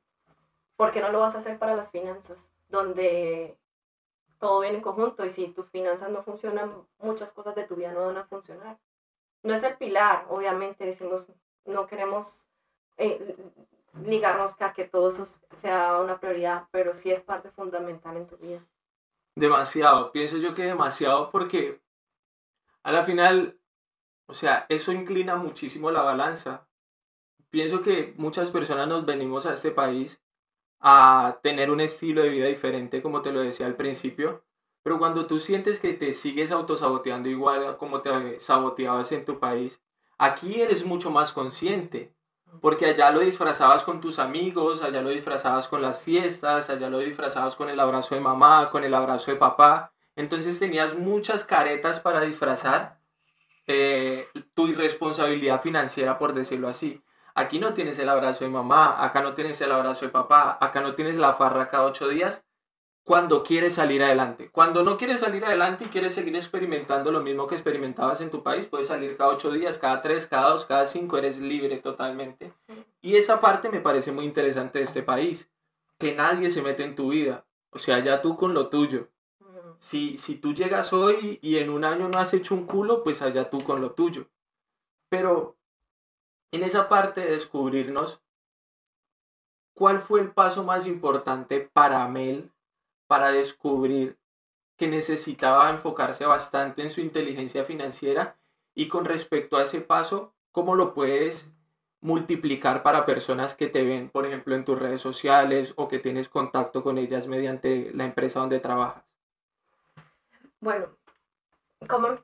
[0.75, 2.51] ¿por qué no lo vas a hacer para las finanzas?
[2.69, 3.57] Donde
[4.39, 7.91] todo viene en conjunto y si tus finanzas no funcionan, muchas cosas de tu vida
[7.91, 8.77] no van a funcionar.
[9.43, 11.31] No es el pilar, obviamente, decimos,
[11.65, 12.49] no queremos
[12.97, 13.35] eh,
[14.03, 18.37] ligarnos a que todo eso sea una prioridad, pero sí es parte fundamental en tu
[18.37, 18.65] vida.
[19.35, 21.81] Demasiado, pienso yo que demasiado porque
[22.83, 23.59] a la final,
[24.27, 26.67] o sea, eso inclina muchísimo la balanza.
[27.49, 30.21] Pienso que muchas personas nos venimos a este país
[30.79, 34.43] a tener un estilo de vida diferente, como te lo decía al principio.
[34.83, 39.81] Pero cuando tú sientes que te sigues autosaboteando igual como te saboteabas en tu país,
[40.17, 42.13] aquí eres mucho más consciente.
[42.61, 46.99] Porque allá lo disfrazabas con tus amigos, allá lo disfrazabas con las fiestas, allá lo
[46.99, 49.91] disfrazabas con el abrazo de mamá, con el abrazo de papá.
[50.15, 52.99] Entonces tenías muchas caretas para disfrazar
[53.67, 57.03] eh, tu irresponsabilidad financiera, por decirlo así.
[57.37, 60.81] Aquí no tienes el abrazo de mamá, acá no tienes el abrazo de papá, acá
[60.81, 62.43] no tienes la farra cada ocho días
[63.03, 64.49] cuando quieres salir adelante.
[64.49, 68.41] Cuando no quieres salir adelante y quieres seguir experimentando lo mismo que experimentabas en tu
[68.41, 72.53] país, puedes salir cada ocho días, cada tres, cada dos, cada cinco, eres libre totalmente.
[73.03, 75.47] Y esa parte me parece muy interesante de este país,
[75.99, 79.09] que nadie se mete en tu vida, o sea, ya tú con lo tuyo.
[79.77, 83.21] Si, si tú llegas hoy y en un año no has hecho un culo, pues
[83.21, 84.27] allá tú con lo tuyo.
[85.07, 85.56] Pero
[86.51, 88.21] en esa parte de descubrirnos,
[89.73, 92.51] ¿cuál fue el paso más importante para Mel
[93.07, 94.17] para descubrir
[94.77, 98.37] que necesitaba enfocarse bastante en su inteligencia financiera
[98.75, 101.51] Y con respecto a ese paso, ¿cómo lo puedes
[101.99, 106.29] multiplicar para personas que te ven, por ejemplo, en tus redes sociales o que tienes
[106.29, 109.03] contacto con ellas mediante la empresa donde trabajas?
[110.59, 110.95] Bueno,
[111.89, 112.19] ¿cómo,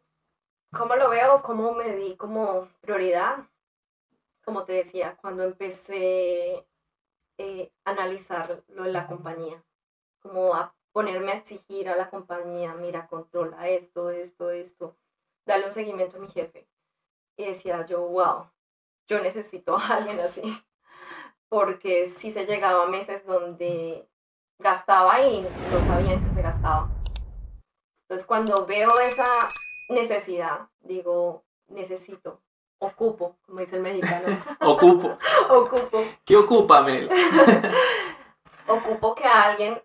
[0.71, 1.41] cómo lo veo?
[1.41, 3.47] ¿Cómo me di como prioridad?
[4.43, 6.67] Como te decía, cuando empecé
[7.37, 9.63] eh, a analizar lo de la compañía,
[10.19, 14.95] como a ponerme a exigir a la compañía, mira, controla esto, esto, esto,
[15.45, 16.67] darle un seguimiento a mi jefe.
[17.37, 18.51] Y decía yo, wow,
[19.07, 20.43] yo necesito a alguien así,
[21.49, 24.07] porque si se llegaba a meses donde
[24.59, 26.89] gastaba y no sabían que se gastaba.
[28.03, 29.27] Entonces cuando veo esa
[29.89, 32.41] necesidad, digo, necesito,
[32.85, 34.43] ocupo, como dice el mexicano.
[34.61, 35.17] ocupo.
[35.49, 36.03] ocupo.
[36.25, 37.09] ¿Qué ocupa, Mel?
[38.67, 39.81] ocupo que alguien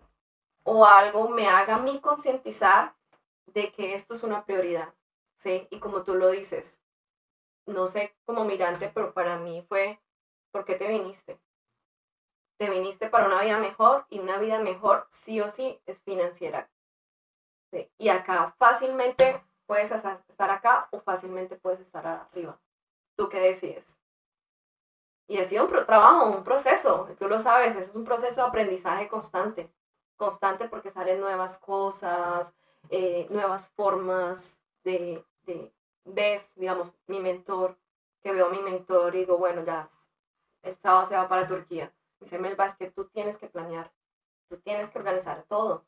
[0.63, 2.93] o algo me haga a mí concientizar
[3.47, 4.93] de que esto es una prioridad,
[5.35, 5.67] ¿sí?
[5.71, 6.81] Y como tú lo dices,
[7.65, 9.99] no sé como mirante, pero para mí fue,
[10.51, 11.39] ¿por qué te viniste?
[12.57, 16.69] Te viniste para una vida mejor y una vida mejor sí o sí es financiera.
[17.97, 22.59] Y acá fácilmente puedes estar acá o fácilmente puedes estar arriba.
[23.19, 23.99] ¿Tú qué decides?
[25.27, 28.47] Y ha sido un trabajo, un proceso, tú lo sabes, eso es un proceso de
[28.47, 29.69] aprendizaje constante,
[30.15, 32.55] constante porque salen nuevas cosas,
[32.89, 35.69] eh, nuevas formas de, de,
[36.05, 37.77] ves, digamos, mi mentor,
[38.21, 39.89] que veo a mi mentor y digo, bueno, ya,
[40.61, 41.93] el sábado se va para Turquía.
[42.21, 43.91] Dice Melba, es que tú tienes que planear,
[44.47, 45.83] tú tienes que organizar todo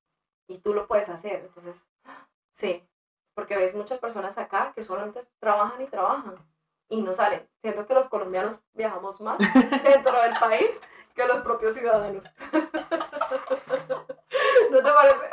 [0.50, 1.46] y tú lo puedes hacer.
[1.46, 1.78] Entonces,
[2.52, 2.86] sí,
[3.34, 6.51] porque ves muchas personas acá que solamente trabajan y trabajan
[6.92, 7.48] y no salen.
[7.62, 9.38] Siento que los colombianos viajamos más
[9.84, 10.70] dentro del país
[11.16, 12.26] que los propios ciudadanos.
[14.72, 15.26] ¿No te parece?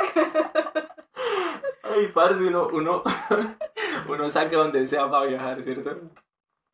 [1.83, 3.03] Ay, parce, uno, uno,
[4.09, 5.99] uno saca donde sea para viajar, ¿cierto?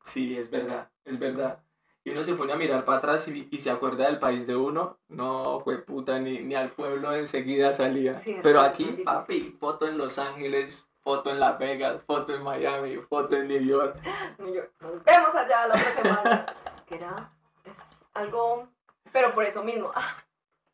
[0.05, 1.61] Sí, es verdad, es verdad.
[2.05, 4.55] Y uno se pone a mirar para atrás y, y se acuerda del país de
[4.55, 4.99] uno.
[5.09, 8.20] No, fue puta, ni, ni al pueblo enseguida salía.
[8.42, 13.37] Pero aquí, papi, foto en Los Ángeles, foto en Las Vegas, foto en Miami, foto
[13.37, 13.97] en New York.
[14.38, 16.47] Nos vemos allá la otra semana.
[16.57, 17.31] es que era,
[17.64, 17.79] es
[18.14, 18.69] algo,
[19.12, 20.25] pero por eso mismo, ah,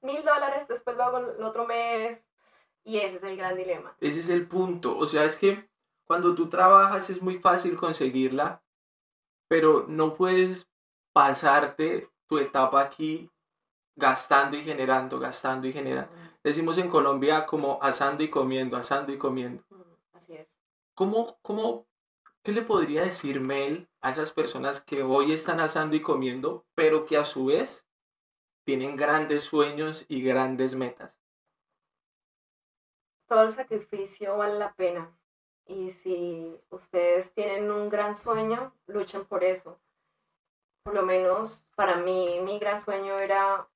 [0.02, 2.24] mil dólares, después lo hago el otro mes.
[2.82, 3.94] Y ese es el gran dilema.
[4.00, 4.96] Ese es el punto.
[4.96, 5.68] O sea, es que
[6.06, 8.62] cuando tú trabajas es muy fácil conseguirla,
[9.48, 10.70] pero no puedes
[11.12, 13.30] pasarte tu etapa aquí
[13.96, 16.10] gastando y generando, gastando y generando.
[16.42, 19.62] Decimos en Colombia como asando y comiendo, asando y comiendo.
[21.00, 21.86] ¿Cómo, cómo,
[22.42, 27.06] qué le podría decir Mel a esas personas que hoy están asando y comiendo, pero
[27.06, 27.88] que a su vez
[28.66, 31.18] tienen grandes sueños y grandes metas?
[33.26, 35.10] Todo el sacrificio vale la pena.
[35.64, 39.80] Y si ustedes tienen un gran sueño, luchen por eso.
[40.82, 43.66] Por lo menos para mí, mi gran sueño era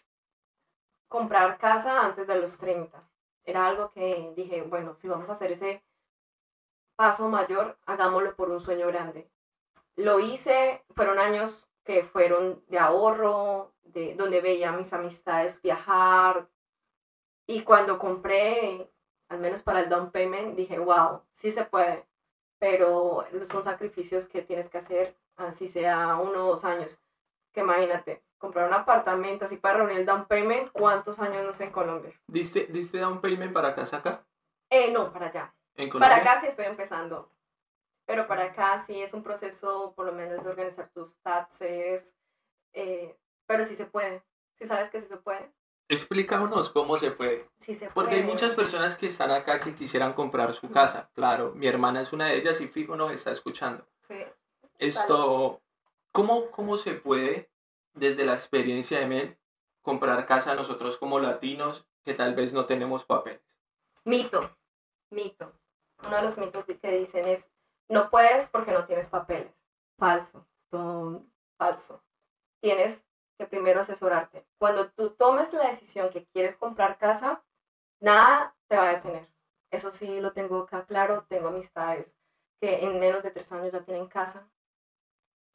[1.08, 3.02] comprar casa antes de los 30.
[3.44, 5.82] Era algo que dije, bueno, si vamos a hacer ese
[6.96, 9.28] paso mayor, hagámoslo por un sueño grande.
[9.96, 16.48] Lo hice, fueron años que fueron de ahorro, de donde veía a mis amistades viajar.
[17.46, 18.90] Y cuando compré
[19.28, 22.06] al menos para el down payment, dije, wow, sí se puede,
[22.58, 27.02] pero son sacrificios que tienes que hacer, así sea uno o dos años.
[27.52, 31.64] Que imagínate, comprar un apartamento así para reunir el down payment, ¿cuántos años no sé
[31.64, 32.12] en Colombia?
[32.26, 34.24] ¿Diste, ¿Diste down payment para casa acá?
[34.70, 35.54] Eh, no, para allá.
[35.76, 36.16] ¿En Colombia?
[36.16, 37.30] Para acá sí estoy empezando.
[38.06, 42.14] Pero para acá sí es un proceso, por lo menos, de organizar tus taxes.
[42.72, 44.22] Eh, pero sí se puede.
[44.56, 45.50] Sí sabes que sí se puede.
[45.88, 47.48] Explícanos cómo se puede.
[47.58, 51.10] Sí se Porque hay muchas personas que están acá que quisieran comprar su casa.
[51.14, 53.86] Claro, mi hermana es una de ellas y fijo nos está escuchando.
[54.06, 54.22] Sí.
[54.78, 55.62] Esto,
[56.10, 57.50] ¿cómo, ¿cómo se puede,
[57.92, 59.38] desde la experiencia de Mel,
[59.82, 63.42] comprar casa nosotros como latinos que tal vez no tenemos papeles?
[64.04, 64.56] Mito,
[65.10, 65.52] mito.
[66.02, 67.50] Uno de los mitos que dicen es,
[67.88, 69.54] no puedes porque no tienes papeles.
[69.98, 70.46] Falso,
[71.56, 72.02] falso.
[72.60, 73.06] Tienes
[73.38, 74.46] que primero asesorarte.
[74.58, 77.44] Cuando tú tomes la decisión que quieres comprar casa,
[78.00, 79.28] nada te va a detener.
[79.70, 81.26] Eso sí lo tengo acá claro.
[81.28, 82.16] Tengo amistades
[82.60, 84.48] que en menos de tres años ya tienen casa.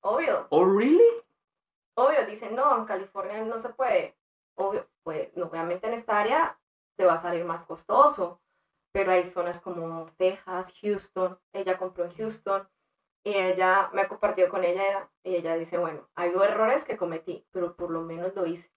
[0.02, 0.48] Obvio.
[0.50, 1.24] ¿Oh, really?
[1.96, 4.18] Obvio, dicen, no, en California no se puede.
[4.56, 6.60] Obvio, pues obviamente en esta área
[6.96, 8.42] te va a salir más costoso,
[8.92, 11.40] pero hay zonas como Texas, Houston.
[11.54, 12.68] Ella compró en Houston
[13.24, 17.46] y ella me ha compartido con ella y ella dice, bueno, hay errores que cometí,
[17.52, 18.72] pero por lo menos lo hice.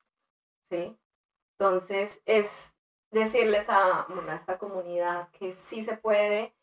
[0.70, 0.98] ¿Sí?
[1.58, 2.74] Entonces es
[3.10, 6.54] decirles a, a esta comunidad que sí se puede,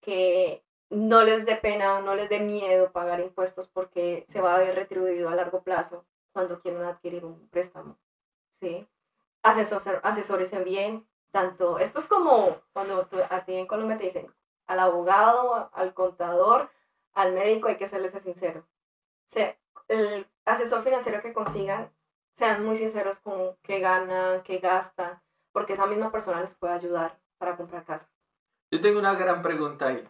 [0.00, 4.58] que no les dé pena, no les dé miedo pagar impuestos porque se va a
[4.58, 7.98] ver retribuido a largo plazo cuando quieran adquirir un préstamo.
[8.60, 8.86] ¿sí?
[9.42, 14.32] Asesor, asesores en bien, tanto, esto es como cuando a ti en Colombia te dicen
[14.66, 16.70] al abogado, al contador,
[17.14, 18.66] al médico, hay que serles sincero.
[19.26, 21.90] sea, el asesor financiero que consigan,
[22.34, 27.18] sean muy sinceros con qué gana, qué gasta, porque esa misma persona les puede ayudar
[27.38, 28.10] para comprar casa.
[28.70, 30.08] Yo tengo una gran pregunta ahí.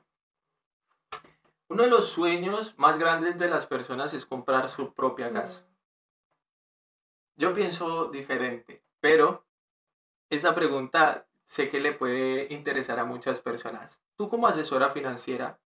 [1.69, 5.33] Uno de los sueños más grandes de las personas es comprar su propia mm.
[5.33, 5.67] casa.
[7.35, 9.45] Yo pienso diferente, pero
[10.33, 14.01] esa pregunta sé que le puede interesar a muchas personas.
[14.17, 15.61] Tú como asesora financiera,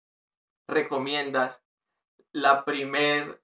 [0.68, 1.62] ¿recomiendas
[2.32, 3.44] la primer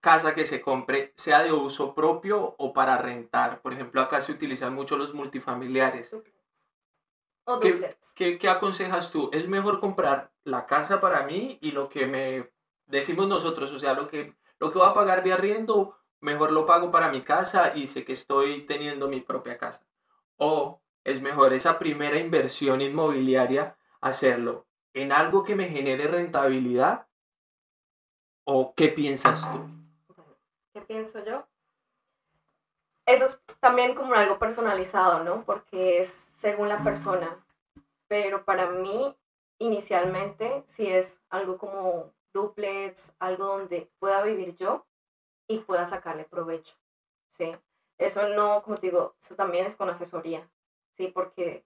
[0.00, 3.60] casa que se compre sea de uso propio o para rentar?
[3.60, 6.14] Por ejemplo, acá se utilizan mucho los multifamiliares.
[6.14, 9.28] O ¿Qué, ¿qué, ¿Qué aconsejas tú?
[9.30, 12.50] ¿Es mejor comprar la casa para mí y lo que me
[12.86, 16.64] decimos nosotros, o sea, lo que, lo que voy a pagar de arriendo, mejor lo
[16.64, 19.84] pago para mi casa y sé que estoy teniendo mi propia casa?
[20.44, 27.06] ¿O es mejor esa primera inversión inmobiliaria hacerlo en algo que me genere rentabilidad?
[28.42, 29.60] ¿O qué piensas tú?
[30.74, 31.46] ¿Qué pienso yo?
[33.06, 35.44] Eso es también como algo personalizado, ¿no?
[35.44, 37.38] Porque es según la persona.
[38.08, 39.16] Pero para mí,
[39.60, 44.88] inicialmente, si es algo como duplex, algo donde pueda vivir yo
[45.46, 46.74] y pueda sacarle provecho.
[47.30, 47.54] ¿sí?
[47.98, 50.48] Eso no, como te digo, eso también es con asesoría,
[50.96, 51.08] ¿sí?
[51.08, 51.64] Porque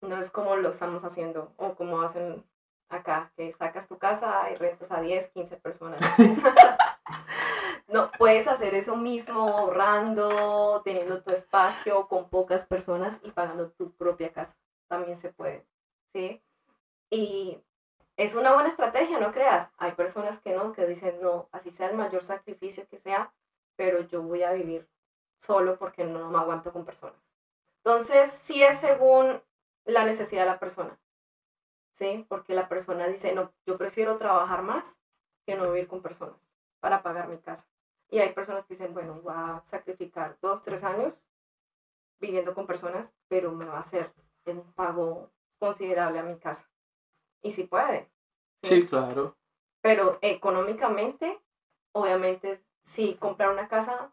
[0.00, 2.44] no es como lo estamos haciendo o como hacen
[2.88, 6.00] acá, que sacas tu casa y rentas a 10, 15 personas.
[7.88, 13.92] no, puedes hacer eso mismo ahorrando, teniendo tu espacio con pocas personas y pagando tu
[13.92, 14.56] propia casa.
[14.88, 15.64] También se puede,
[16.12, 16.42] ¿sí?
[17.10, 17.62] Y
[18.16, 19.70] es una buena estrategia, no creas.
[19.78, 23.32] Hay personas que no, que dicen, no, así sea el mayor sacrificio que sea,
[23.76, 24.88] pero yo voy a vivir
[25.40, 27.20] solo porque no me aguanto con personas.
[27.78, 29.42] Entonces, sí es según
[29.84, 30.98] la necesidad de la persona,
[31.92, 32.26] ¿sí?
[32.28, 34.98] Porque la persona dice, no, yo prefiero trabajar más
[35.46, 36.50] que no vivir con personas
[36.80, 37.66] para pagar mi casa.
[38.10, 41.26] Y hay personas que dicen, bueno, voy a sacrificar dos, tres años
[42.20, 44.12] viviendo con personas, pero me va a hacer
[44.46, 46.68] un pago considerable a mi casa.
[47.40, 48.10] Y si puede.
[48.62, 48.86] ¿sí?
[48.86, 49.36] claro.
[49.80, 51.40] Pero económicamente,
[51.92, 54.12] obviamente, si comprar una casa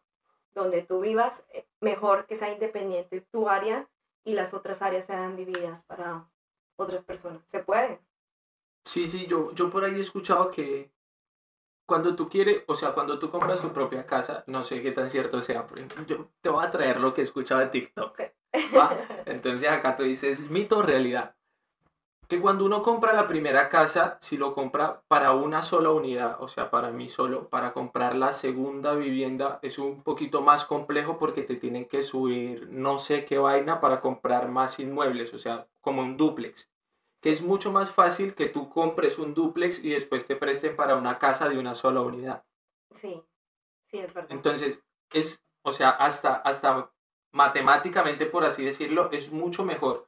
[0.57, 3.89] donde tú vivas, eh, mejor que sea independiente tu área
[4.25, 6.29] y las otras áreas sean divididas para
[6.75, 7.41] otras personas.
[7.47, 8.01] ¿Se puede?
[8.85, 10.91] Sí, sí, yo, yo por ahí he escuchado que
[11.87, 15.09] cuando tú quieres, o sea, cuando tú compras tu propia casa, no sé qué tan
[15.09, 18.19] cierto sea, pero yo te voy a traer lo que he escuchado de TikTok.
[19.25, 21.36] Entonces acá tú dices, mito o realidad.
[22.27, 26.47] Que cuando uno compra la primera casa, si lo compra para una sola unidad, o
[26.47, 31.43] sea, para mí solo, para comprar la segunda vivienda es un poquito más complejo porque
[31.43, 36.01] te tienen que subir no sé qué vaina para comprar más inmuebles, o sea, como
[36.01, 36.69] un duplex
[37.21, 40.95] que es mucho más fácil que tú compres un duplex y después te presten para
[40.95, 42.45] una casa de una sola unidad.
[42.91, 43.23] Sí,
[43.87, 44.31] sí, es verdad.
[44.31, 46.91] Entonces, es, o sea, hasta, hasta
[47.31, 50.07] matemáticamente, por así decirlo, es mucho mejor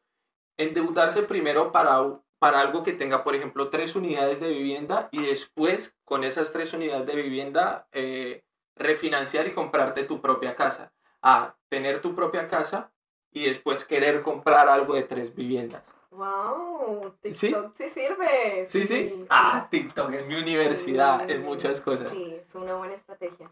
[0.59, 5.95] endeudarse primero para, para algo que tenga, por ejemplo, tres unidades de vivienda y después
[6.03, 8.43] con esas tres unidades de vivienda eh,
[8.75, 10.91] refinanciar y comprarte tu propia casa.
[11.21, 12.91] A tener tu propia casa
[13.31, 15.83] y después querer comprar algo de tres viviendas.
[16.11, 17.15] ¡Wow!
[17.21, 17.89] TikTok ¿Sí?
[17.89, 18.65] sirve.
[18.67, 19.25] ¿Sí, sí?
[19.29, 22.09] Ah, TikTok en mi universidad, en muchas cosas.
[22.09, 23.49] Sí, es una buena estrategia.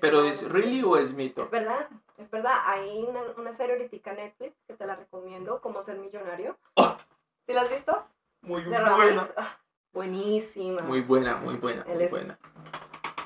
[0.00, 1.42] ¿Pero es really o es mito?
[1.42, 2.54] Es verdad, es verdad.
[2.66, 6.58] Hay una, una serie ahorita Netflix que te la recomiendo, Cómo ser millonario.
[6.74, 6.96] Oh.
[7.46, 8.04] ¿Sí la has visto?
[8.42, 9.28] Muy buena.
[9.36, 9.58] Ah,
[9.92, 10.82] buenísima.
[10.82, 12.38] Muy buena, muy buena, muy buena.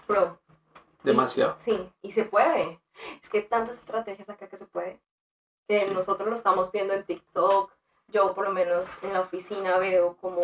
[0.07, 0.39] Pro.
[1.03, 1.57] Demasiado.
[1.59, 2.81] sí, y se puede.
[3.21, 5.01] Es que hay tantas estrategias acá que se puede.
[5.67, 7.73] Que nosotros lo estamos viendo en TikTok,
[8.09, 10.43] yo por lo menos en la oficina veo como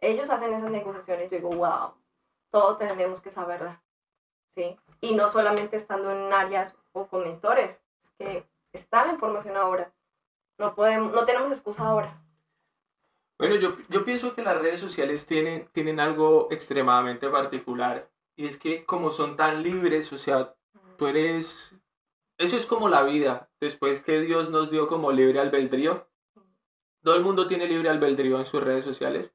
[0.00, 1.94] ellos hacen esas negociaciones, yo digo, wow,
[2.50, 3.82] todos tenemos que saberla,
[4.54, 4.78] ¿sí?
[5.00, 7.85] Y no solamente estando en áreas o con mentores, es
[8.18, 9.92] que está la información ahora,
[10.58, 12.22] no, podemos, no tenemos excusa ahora.
[13.38, 18.56] Bueno, yo, yo pienso que las redes sociales tienen, tienen algo extremadamente particular y es
[18.56, 20.54] que como son tan libres, o sea,
[20.96, 21.74] tú eres...
[22.38, 26.06] Eso es como la vida, después que Dios nos dio como libre albedrío,
[27.02, 29.34] todo el mundo tiene libre albedrío en sus redes sociales.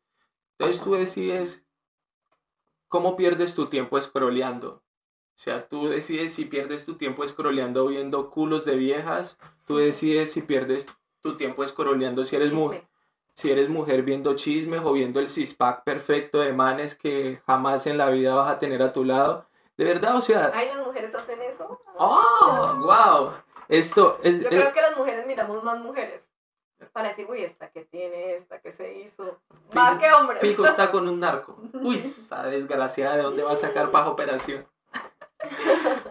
[0.58, 1.66] Entonces tú decides
[2.88, 4.84] cómo pierdes tu tiempo scrolleando.
[5.42, 9.40] O sea, tú decides si pierdes tu tiempo scrolleando viendo culos de viejas.
[9.66, 10.86] Tú decides si pierdes
[11.24, 12.84] tu tiempo scrolleando si eres mujer.
[13.34, 17.98] si eres mujer viendo chismes o viendo el cispac perfecto de manes que jamás en
[17.98, 19.48] la vida vas a tener a tu lado.
[19.78, 20.52] De verdad, o sea...
[20.54, 21.82] Ay, las mujeres hacen eso.
[21.98, 22.76] ¡Oh!
[22.78, 23.32] ¡Wow!
[23.68, 24.42] Esto es...
[24.42, 26.22] Yo creo que las mujeres miramos más mujeres.
[26.94, 29.40] Para decir, uy, esta que tiene, esta que se hizo.
[29.74, 30.40] Más que hombres.
[30.40, 31.58] Fijo está con un narco.
[31.74, 34.68] Uy, esa desgraciada, ¿de dónde va a sacar bajo operación?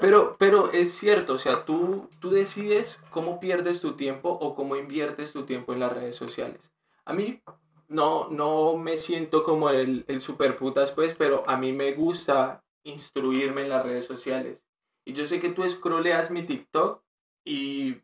[0.00, 4.76] Pero, pero es cierto, o sea, tú, tú decides cómo pierdes tu tiempo o cómo
[4.76, 6.72] inviertes tu tiempo en las redes sociales.
[7.04, 7.42] A mí
[7.88, 12.64] no, no me siento como el, el super putas, pues, pero a mí me gusta
[12.82, 14.64] instruirme en las redes sociales.
[15.04, 17.02] Y yo sé que tú scrolleas mi TikTok
[17.44, 17.96] y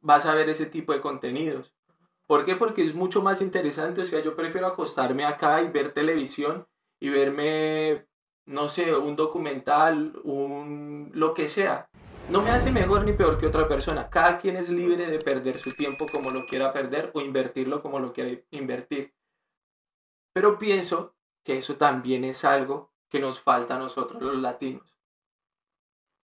[0.00, 1.74] vas a ver ese tipo de contenidos.
[2.26, 2.56] ¿Por qué?
[2.56, 4.02] Porque es mucho más interesante.
[4.02, 6.66] O sea, yo prefiero acostarme acá y ver televisión
[7.00, 8.06] y verme,
[8.46, 11.88] no sé, un documental, un lo que sea.
[12.28, 14.08] No me hace mejor ni peor que otra persona.
[14.08, 17.98] Cada quien es libre de perder su tiempo como lo quiera perder o invertirlo como
[17.98, 19.12] lo quiera invertir.
[20.32, 24.96] Pero pienso que eso también es algo que nos falta a nosotros los latinos.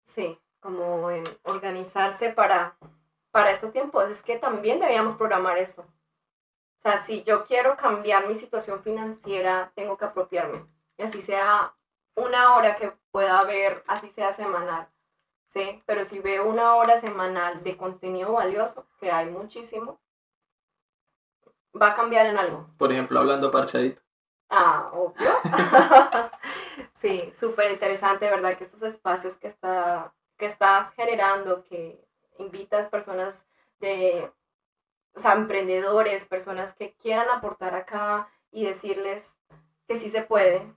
[0.05, 2.77] Sí, como en organizarse para,
[3.31, 4.09] para estos tiempos.
[4.09, 5.81] Es que también debíamos programar eso.
[5.81, 10.65] O sea, si yo quiero cambiar mi situación financiera, tengo que apropiarme.
[10.97, 11.75] Y así sea
[12.17, 14.89] una hora que pueda ver, así sea semanal.
[15.47, 15.81] ¿sí?
[15.85, 19.99] Pero si veo una hora semanal de contenido valioso, que hay muchísimo,
[21.79, 22.67] va a cambiar en algo.
[22.77, 24.01] Por ejemplo, hablando parchadito.
[24.49, 25.29] Ah, obvio.
[27.01, 28.57] sí, súper interesante, ¿verdad?
[28.57, 32.03] Que estos espacios que, está, que estás generando, que
[32.39, 33.45] invitas personas
[33.79, 34.31] de,
[35.13, 39.35] o sea, emprendedores, personas que quieran aportar acá y decirles
[39.87, 40.73] que sí se puede,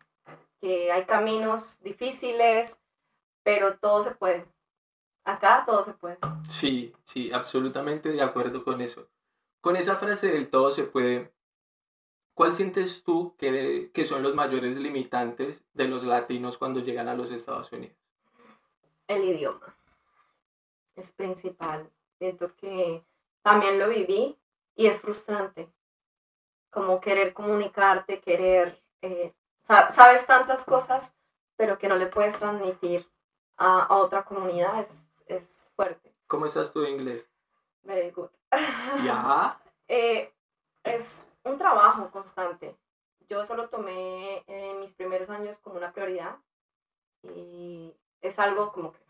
[0.61, 2.79] que hay caminos difíciles,
[3.43, 4.47] pero todo se puede.
[5.25, 6.19] Acá todo se puede.
[6.49, 9.09] Sí, sí, absolutamente de acuerdo con eso.
[9.61, 11.33] Con esa frase del todo se puede,
[12.35, 17.15] ¿cuál sientes tú que, que son los mayores limitantes de los latinos cuando llegan a
[17.15, 17.97] los Estados Unidos?
[19.07, 19.77] El idioma
[21.01, 21.91] es principal.
[22.19, 23.05] Siento que
[23.43, 24.39] también lo viví
[24.77, 25.69] y es frustrante.
[26.71, 29.35] Como querer comunicarte, querer, eh,
[29.91, 31.15] sabes tantas cosas,
[31.57, 33.09] pero que no le puedes transmitir
[33.57, 36.15] a, a otra comunidad es, es, fuerte.
[36.27, 37.29] ¿Cómo estás tú de inglés?
[37.83, 38.31] Very good.
[39.05, 39.61] ¿Ya?
[39.89, 40.33] eh,
[40.85, 42.77] es un trabajo constante.
[43.29, 46.37] Yo solo tomé en mis primeros años como una prioridad
[47.23, 49.01] y es algo como que,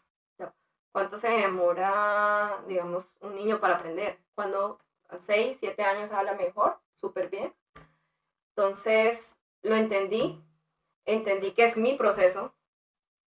[0.92, 4.18] ¿cuánto se demora, digamos, un niño para aprender?
[4.34, 7.54] Cuando a 6, 7 años habla mejor, súper bien.
[8.50, 10.42] Entonces, lo entendí,
[11.04, 12.54] entendí que es mi proceso,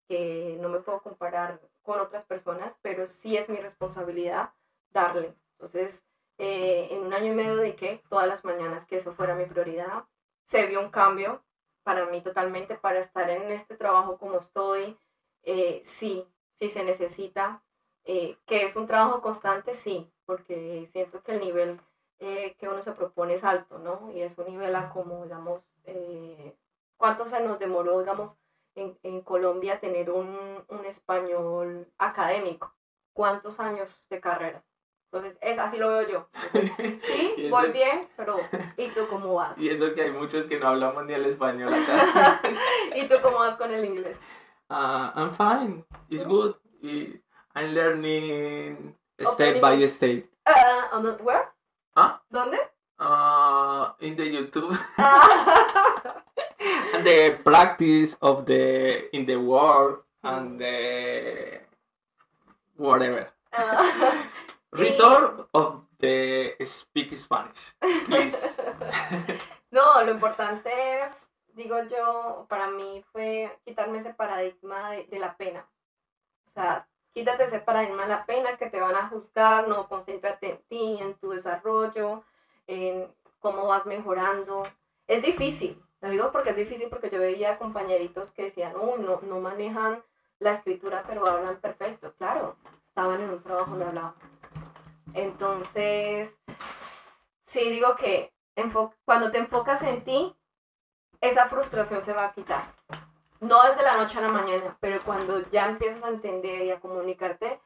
[0.07, 4.51] que no me puedo comparar con otras personas, pero sí es mi responsabilidad
[4.91, 5.35] darle.
[5.53, 6.05] Entonces,
[6.37, 10.05] eh, en un año y medio dediqué todas las mañanas que eso fuera mi prioridad.
[10.45, 11.43] Se vio un cambio
[11.83, 14.97] para mí totalmente para estar en este trabajo como estoy.
[15.43, 16.27] Eh, sí,
[16.59, 17.63] sí se necesita.
[18.05, 21.79] Eh, que es un trabajo constante, sí, porque siento que el nivel
[22.19, 24.11] eh, que uno se propone es alto, ¿no?
[24.11, 26.55] Y es un nivel a como, digamos, eh,
[27.03, 28.37] ¿cuánto se nos demoró, digamos,
[28.75, 32.73] en, en Colombia tener un, un español académico?
[33.11, 34.63] ¿Cuántos años de carrera?
[35.11, 36.29] Entonces, es, así lo veo yo.
[36.53, 38.37] Entonces, sí, voy bien, pero
[38.77, 39.57] ¿y tú cómo vas?
[39.57, 42.39] Y eso que hay muchos que no hablamos ni el español acá.
[42.95, 44.17] ¿Y tú cómo vas con el inglés?
[44.69, 45.85] Ah, I'm fine.
[46.07, 46.55] It's good.
[46.81, 47.21] Y
[47.53, 50.23] I'm learning step by step.
[50.47, 51.49] Uh, on the- where?
[51.97, 52.23] ¿Ah?
[52.29, 52.59] ¿Dónde?
[52.97, 54.73] Uh, in the YouTube.
[56.93, 61.59] And the practice of the in the world and the
[62.77, 63.29] whatever.
[63.51, 64.29] Ah.
[64.71, 68.59] Return of the speak Spanish, please.
[69.73, 75.35] No, lo importante es, digo yo, para mí fue quitarme ese paradigma de, de la
[75.35, 75.67] pena.
[76.45, 80.51] O sea, quítate ese paradigma de la pena que te van a juzgar, no, concéntrate
[80.51, 82.23] en ti, en tu desarrollo,
[82.67, 84.61] en cómo vas mejorando.
[85.07, 89.21] Es difícil, lo digo porque es difícil porque yo veía compañeritos que decían, "Uy, no,
[89.21, 90.03] no manejan
[90.39, 92.13] la escritura, pero hablan perfecto.
[92.17, 92.57] Claro,
[92.89, 94.13] estaban en un trabajo donde hablaban.
[95.13, 96.37] Entonces,
[97.45, 98.33] sí digo que
[99.05, 100.35] cuando te enfocas en ti,
[101.21, 102.65] esa frustración se va a quitar.
[103.39, 106.79] No desde la noche a la mañana, pero cuando ya empiezas a entender y a
[106.79, 107.61] comunicarte,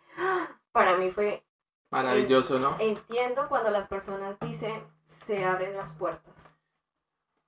[0.71, 1.43] para mí fue,
[1.89, 2.75] Maravilloso, ¿no?
[2.79, 6.57] entiendo cuando las personas dicen, se abren las puertas.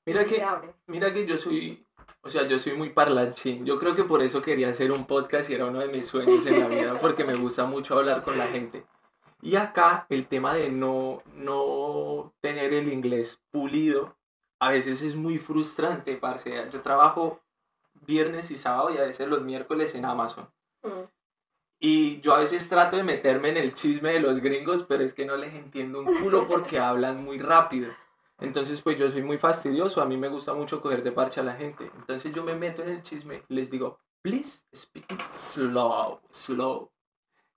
[0.10, 0.44] Mira que.
[0.88, 1.86] Mira que yo soy,
[2.22, 3.66] o sea, yo soy muy parlanchín.
[3.66, 6.46] Yo creo que por eso quería hacer un podcast y era uno de mis sueños
[6.46, 8.86] en la vida, porque me gusta mucho hablar con la gente.
[9.42, 14.18] Y acá el tema de no, no tener el inglés pulido
[14.60, 16.68] a veces es muy frustrante, parce.
[16.72, 17.42] Yo trabajo
[18.06, 20.50] viernes y sábado y a veces los miércoles en Amazon.
[20.84, 21.08] Mm.
[21.80, 25.14] Y yo a veces trato de meterme en el chisme de los gringos, pero es
[25.14, 27.90] que no les entiendo un culo porque hablan muy rápido.
[28.42, 31.44] Entonces, pues yo soy muy fastidioso, a mí me gusta mucho coger de parche a
[31.44, 31.92] la gente.
[31.98, 36.90] Entonces yo me meto en el chisme y les digo, please speak slow, slow.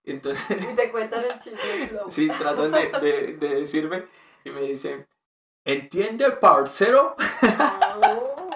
[0.04, 2.10] Entonces, Y te cuentan el chisme slow.
[2.10, 4.06] sí, tratan de, de, de decirme
[4.44, 5.06] y me dicen,
[5.64, 7.14] ¿entiende, parcero?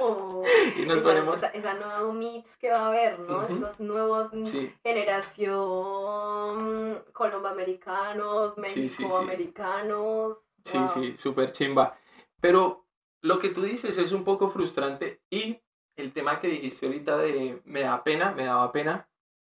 [0.00, 0.42] Oh.
[0.76, 1.38] Y nos esa, ponemos...
[1.38, 3.38] esa, esa nueva meets que va a haber, ¿no?
[3.38, 3.56] Ujú.
[3.56, 9.02] Esos nuevos Sí, generación colomboamericanos, Sí, sí, sí.
[9.04, 10.38] mexicoamericanos.
[10.64, 11.96] Sí, sí, súper chimba.
[12.41, 12.87] Pero
[13.22, 15.61] lo que tú dices es un poco frustrante y
[15.97, 19.09] el tema que dijiste ahorita de me da pena, me daba pena.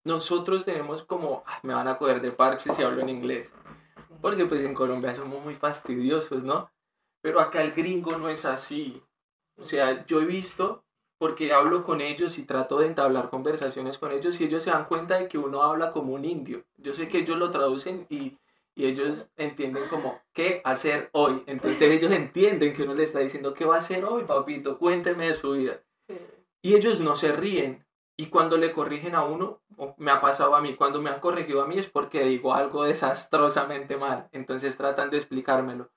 [0.03, 3.53] Nosotros tenemos como, "Ay, me van a coger de parche si hablo en inglés.
[3.97, 4.13] Sí.
[4.21, 6.71] Porque pues en Colombia somos muy fastidiosos, ¿no?
[7.21, 9.01] Pero acá el gringo no es así.
[9.57, 10.85] O sea, yo he visto,
[11.17, 14.85] porque hablo con ellos y trato de entablar conversaciones con ellos y ellos se dan
[14.85, 16.63] cuenta de que uno habla como un indio.
[16.77, 18.37] Yo sé que ellos lo traducen y,
[18.77, 21.43] y ellos entienden como, ¿qué hacer hoy?
[21.47, 24.77] Entonces ellos entienden que uno le está diciendo, ¿qué va a hacer hoy, papito?
[24.77, 25.81] Cuénteme de su vida.
[26.07, 26.15] Sí.
[26.61, 27.87] Y ellos no se ríen.
[28.15, 29.63] Y cuando le corrigen a uno,
[29.97, 32.83] me ha pasado a mí, cuando me han corregido a mí es porque digo algo
[32.83, 34.29] desastrosamente mal.
[34.31, 35.89] Entonces tratan de explicármelo.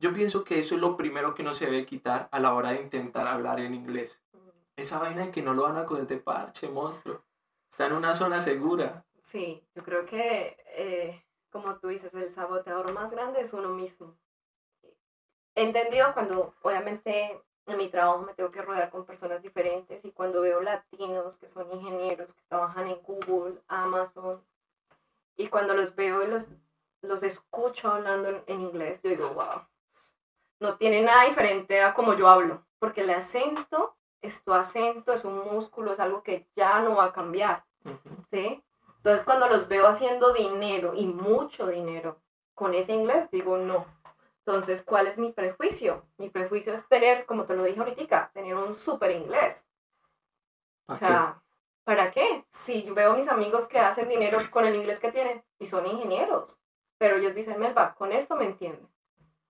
[0.00, 2.72] Yo pienso que eso es lo primero que uno se debe quitar a la hora
[2.72, 4.20] de intentar hablar en inglés.
[4.76, 7.22] Esa vaina de que no lo van a coger de parche, monstruo.
[7.70, 9.04] Está en una zona segura.
[9.22, 14.16] Sí, yo creo que, eh, como tú dices, el saboteador más grande es uno mismo.
[15.54, 20.12] He entendido cuando, obviamente, en mi trabajo me tengo que rodear con personas diferentes y
[20.12, 24.42] cuando veo latinos que son ingenieros, que trabajan en Google, Amazon,
[25.36, 26.48] y cuando los veo y los,
[27.02, 29.66] los escucho hablando en, en inglés, yo digo, wow,
[30.60, 35.24] no tiene nada diferente a como yo hablo, porque el acento es tu acento, es
[35.24, 37.64] un músculo, es algo que ya no va a cambiar.
[38.30, 38.62] ¿sí?
[39.08, 42.20] Entonces cuando los veo haciendo dinero y mucho dinero
[42.52, 43.86] con ese inglés, digo no.
[44.44, 46.04] Entonces, ¿cuál es mi prejuicio?
[46.18, 49.64] Mi prejuicio es tener, como te lo dije ahorita, tener un súper inglés.
[50.84, 51.42] O ¿Pa' sea,
[51.84, 52.44] ¿para qué?
[52.50, 55.64] Si yo veo a mis amigos que hacen dinero con el inglés que tienen y
[55.64, 56.62] son ingenieros,
[56.98, 58.90] pero ellos dicen, Melba, con esto me entienden.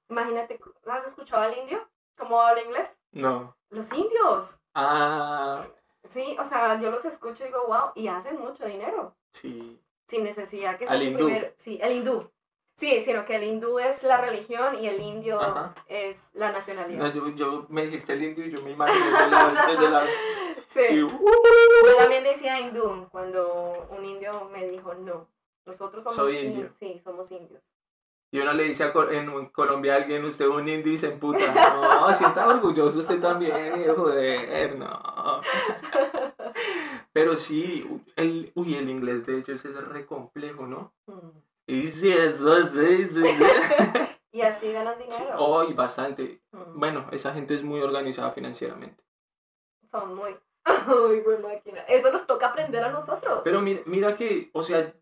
[0.09, 1.85] Imagínate, ¿has escuchado al indio?
[2.17, 2.97] ¿Cómo habla inglés?
[3.11, 3.57] No.
[3.71, 4.61] Los indios.
[4.73, 5.67] Ah,
[6.09, 9.18] Sí, o sea, yo los escucho y digo, wow, y hacen mucho dinero.
[9.33, 9.81] Sí.
[10.07, 11.25] sin necesidad que Al sea su hindú.
[11.27, 12.31] primer- sí, el hindú.
[12.77, 15.75] Sí, sino que el hindú es la religión y el indio Ajá.
[15.89, 17.13] es la No, nacionalidad.
[17.13, 19.67] yo, yo me dijiste el indio y yo me imaginé desde la...
[19.67, 20.07] desde la-
[20.69, 20.81] Sí.
[20.91, 25.27] y- Yo también decía hindú cuando un indio me dijo, no,
[25.67, 26.71] nosotros somos Soy in-.
[26.79, 27.63] Sí, somos indios.
[28.31, 31.07] Y uno le dice a en Colombia a alguien, usted es un indio y se
[31.13, 31.41] emputa.
[31.75, 35.41] No, sienta orgulloso usted también, joder, no.
[37.19, 40.95] Pero sí, el, uy, el inglés de ellos es re complejo, ¿no?
[41.07, 41.31] Mm.
[41.67, 43.23] Y sí, eso, sí, sí, sí.
[44.31, 45.35] Y así ganan dinero.
[45.39, 46.41] oh, y bastante.
[46.53, 46.79] Mm.
[46.79, 49.03] Bueno, esa gente es muy organizada financieramente.
[49.91, 50.37] Son muy...
[51.09, 51.81] Uy, buen máquina.
[51.89, 53.41] Eso nos toca aprender a nosotros.
[53.43, 54.95] Pero mira, mira que, o sea,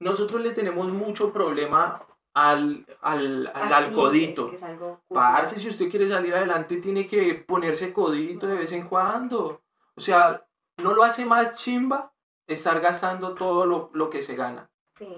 [0.00, 4.50] nosotros le tenemos mucho problema al, al, al, al es codito.
[4.50, 8.72] que es algo Parce, si usted quiere salir adelante, tiene que ponerse codito de vez
[8.72, 9.62] en cuando.
[9.94, 10.44] O sea,
[10.82, 12.12] no lo hace más chimba
[12.46, 14.70] estar gastando todo lo, lo que se gana.
[14.98, 15.08] Sí.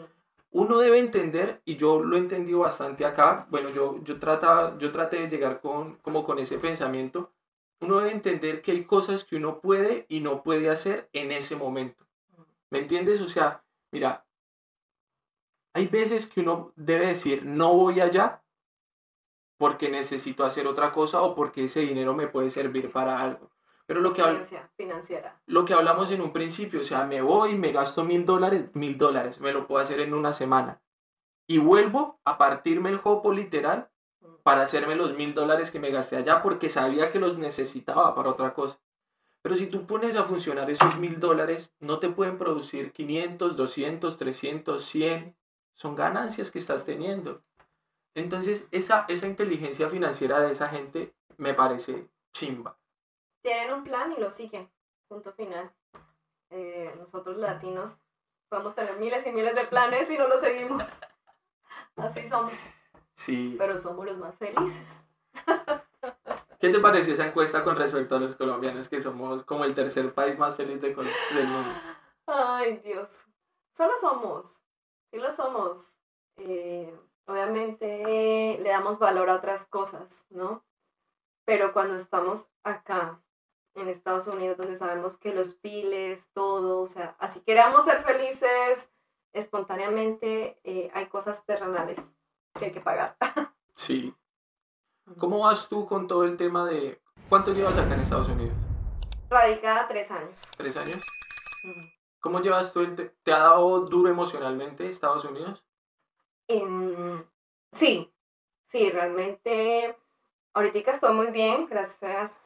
[0.50, 4.90] Uno debe entender, y yo lo he entendido bastante acá, bueno, yo, yo, trata, yo
[4.90, 7.32] traté de llegar con, como con ese pensamiento,
[7.80, 11.56] uno debe entender que hay cosas que uno puede y no puede hacer en ese
[11.56, 12.06] momento.
[12.70, 13.20] ¿Me entiendes?
[13.20, 14.26] O sea, mira,
[15.74, 18.42] hay veces que uno debe decir, no voy allá
[19.58, 23.50] porque necesito hacer otra cosa o porque ese dinero me puede servir para algo.
[23.86, 24.22] Pero lo que,
[24.76, 25.40] financiera.
[25.46, 28.98] lo que hablamos en un principio, o sea, me voy, me gasto mil dólares, mil
[28.98, 30.82] dólares, me lo puedo hacer en una semana.
[31.48, 33.88] Y vuelvo a partirme el jopo literal
[34.42, 38.30] para hacerme los mil dólares que me gasté allá porque sabía que los necesitaba para
[38.30, 38.80] otra cosa.
[39.42, 44.16] Pero si tú pones a funcionar esos mil dólares, no te pueden producir 500, 200,
[44.16, 45.36] 300, 100.
[45.72, 47.44] Son ganancias que estás teniendo.
[48.16, 52.76] Entonces, esa, esa inteligencia financiera de esa gente me parece chimba.
[53.46, 54.68] Tienen un plan y lo siguen.
[55.06, 55.72] Punto final.
[56.50, 57.96] Eh, nosotros latinos
[58.48, 61.02] podemos tener miles y miles de planes y no los seguimos.
[61.96, 62.52] Así somos.
[63.14, 63.54] Sí.
[63.56, 65.08] Pero somos los más felices.
[66.58, 70.12] ¿Qué te pareció esa encuesta con respecto a los colombianos que somos como el tercer
[70.12, 71.70] país más feliz de del mundo?
[72.26, 73.26] Ay, Dios.
[73.70, 74.64] Solo somos.
[75.12, 75.98] Sí lo somos.
[76.38, 76.92] eh,
[77.26, 80.64] obviamente le damos valor a otras cosas, ¿no?
[81.44, 83.22] Pero cuando estamos acá
[83.76, 88.90] en Estados Unidos, donde sabemos que los piles, todo, o sea, así queremos ser felices
[89.32, 91.98] espontáneamente, eh, hay cosas terrenales
[92.58, 93.16] que hay que pagar.
[93.78, 94.14] Sí.
[95.18, 96.98] ¿Cómo vas tú con todo el tema de...
[97.28, 98.56] ¿Cuánto llevas acá en Estados Unidos?
[99.28, 100.50] Radicada tres años.
[100.56, 100.98] ¿Tres años?
[102.18, 102.96] ¿Cómo llevas tú el...
[103.22, 105.62] ¿Te ha dado duro emocionalmente Estados Unidos?
[107.74, 108.10] sí,
[108.64, 109.94] sí, realmente
[110.54, 112.45] ahorita estoy muy bien, gracias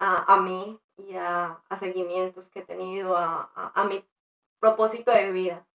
[0.00, 4.04] a, a mí y a, a, seguimientos que he tenido, a, a, mi
[4.58, 5.66] propósito de vida,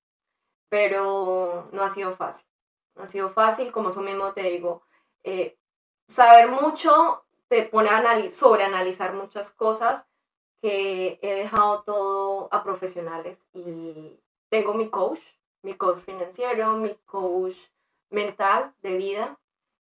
[0.68, 2.46] pero no ha sido fácil.
[2.96, 4.84] No ha sido fácil, como eso mismo te digo,
[5.24, 5.58] eh,
[6.08, 10.08] saber mucho te pone a sobreanalizar muchas cosas
[10.62, 14.20] que he dejado todo a profesionales y
[14.50, 15.20] tengo mi coach,
[15.62, 17.56] mi coach financiero, mi coach
[18.10, 19.40] mental de vida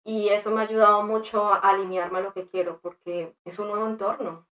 [0.03, 3.67] y eso me ha ayudado mucho a alinearme a lo que quiero porque es un
[3.67, 4.47] nuevo entorno.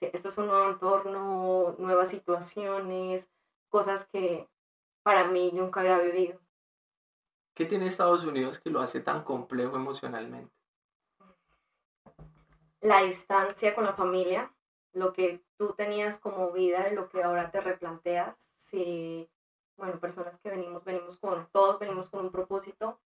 [0.00, 3.30] Esto es un nuevo entorno, nuevas situaciones,
[3.68, 4.48] cosas que
[5.02, 6.40] para mí nunca había vivido.
[7.54, 10.52] ¿Qué tiene Estados Unidos que lo hace tan complejo emocionalmente?
[12.80, 14.52] La distancia con la familia,
[14.92, 18.52] lo que tú tenías como vida y lo que ahora te replanteas.
[18.56, 19.28] Si,
[19.76, 22.98] bueno, personas que venimos, venimos con, todos venimos con un propósito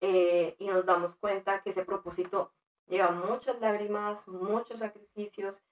[0.00, 2.52] eh, y nos damos cuenta que ese propósito
[2.86, 5.62] lleva muchas lágrimas, muchos sacrificios,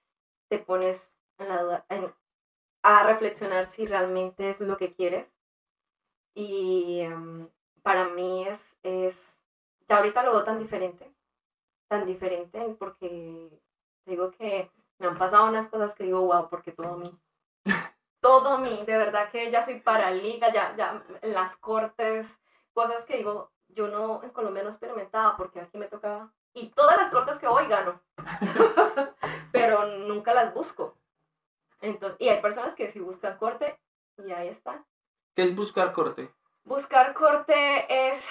[0.49, 1.85] te pones en la duda,
[2.83, 5.33] a reflexionar si realmente eso es lo que quieres.
[6.33, 7.49] Y em,
[7.81, 9.41] para mí es, es,
[9.87, 11.11] ya ahorita lo veo tan diferente,
[11.87, 13.61] tan diferente porque
[14.05, 17.19] digo que me han pasado unas cosas que digo, wow, porque todo a mí.
[18.21, 22.39] todo a mí, de verdad que ya soy paraliga, ya, ya en las cortes,
[22.73, 26.33] cosas que digo, yo no, en Colombia no experimentaba porque aquí me tocaba.
[26.53, 28.01] Y todas las cortes que voy gano,
[29.51, 30.97] pero nunca las busco.
[31.79, 33.79] Entonces, y hay personas que sí buscan corte
[34.17, 34.83] y ahí está.
[35.35, 36.33] ¿Qué es buscar corte?
[36.63, 38.27] Buscar corte es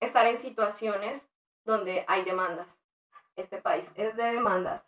[0.00, 1.30] estar en situaciones
[1.64, 2.76] donde hay demandas.
[3.36, 4.84] Este país es de demandas.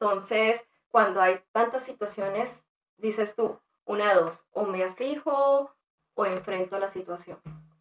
[0.00, 2.64] Entonces, cuando hay tantas situaciones,
[2.96, 5.72] dices tú, una de dos, o me afijo
[6.14, 7.38] o enfrento la situación.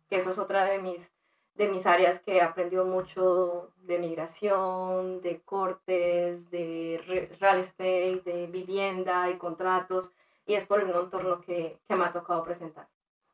[0.09, 1.11] Que eso es otra de mis,
[1.55, 7.01] de mis áreas que he aprendido mucho de migración, de cortes, de
[7.39, 10.13] real estate, de vivienda y contratos.
[10.45, 12.87] Y es por el entorno que, que me ha tocado presentar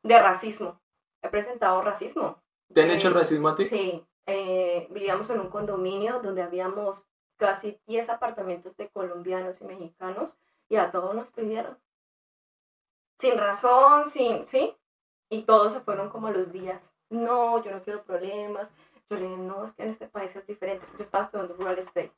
[0.04, 0.80] de racismo.
[1.22, 2.42] He presentado racismo.
[2.72, 3.64] ¿Te han hecho racismo a ti?
[3.64, 4.06] Sí.
[4.26, 10.76] Eh, vivíamos en un condominio donde habíamos casi 10 apartamentos de colombianos y mexicanos y
[10.76, 11.78] a todos nos pidieron.
[13.18, 14.76] Sin razón, sin, ¿sí?
[15.28, 16.92] Y todos se fueron como los días.
[17.10, 18.72] No, yo no quiero problemas.
[19.08, 20.86] Yo le dije, no, es que en este país es diferente.
[20.96, 22.12] Yo estaba estudiando rural estate.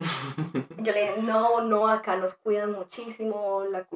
[0.78, 3.86] Yo le dije, no, no, acá nos cuidan muchísimo, la,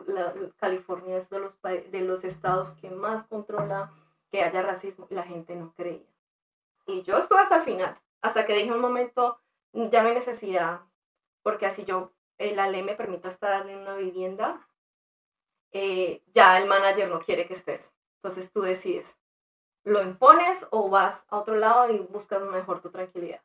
[0.57, 3.93] California es de los, de los estados que más controla
[4.31, 6.07] que haya racismo, la gente no creía.
[6.87, 9.41] Y yo estuve hasta el final, hasta que dije un momento,
[9.73, 10.81] ya no hay necesidad,
[11.43, 14.69] porque así yo, eh, la ley me permite estar en una vivienda,
[15.73, 19.17] eh, ya el manager no quiere que estés, entonces tú decides,
[19.85, 23.41] lo impones o vas a otro lado y buscas mejor tu tranquilidad.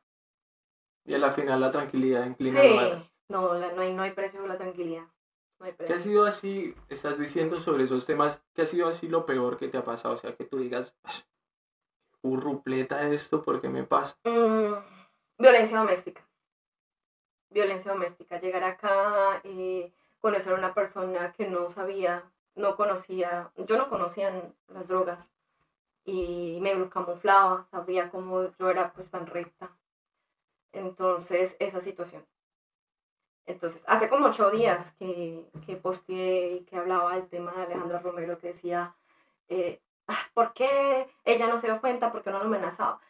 [1.05, 2.77] Y a la final la tranquilidad inclina sí,
[3.29, 5.05] no, no, hay, no hay precio la tranquilidad.
[5.59, 9.07] No hay ¿Qué ha sido así, estás diciendo sobre esos temas, qué ha sido así
[9.07, 10.15] lo peor que te ha pasado?
[10.15, 10.95] O sea, que tú digas,
[12.21, 14.17] urrupleta esto, ¿por qué me pasa?
[14.23, 14.73] Mm,
[15.37, 16.27] violencia doméstica.
[17.49, 18.39] Violencia doméstica.
[18.39, 22.23] Llegar acá y conocer a una persona que no sabía,
[22.55, 24.31] no conocía, yo no conocía
[24.67, 25.31] las drogas
[26.05, 29.71] y me camuflaba, sabía cómo yo era pues tan recta
[30.73, 32.25] entonces, esa situación.
[33.45, 37.99] Entonces, hace como ocho días que, que posteé y que hablaba del tema de Alejandra
[37.99, 38.95] Romero, que decía,
[39.49, 42.11] eh, ah, ¿por qué ella no se dio cuenta?
[42.11, 43.01] ¿Por qué no lo amenazaba?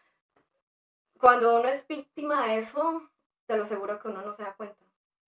[1.20, 3.04] Cuando uno es víctima de eso,
[3.46, 4.84] te lo aseguro que uno no se da cuenta.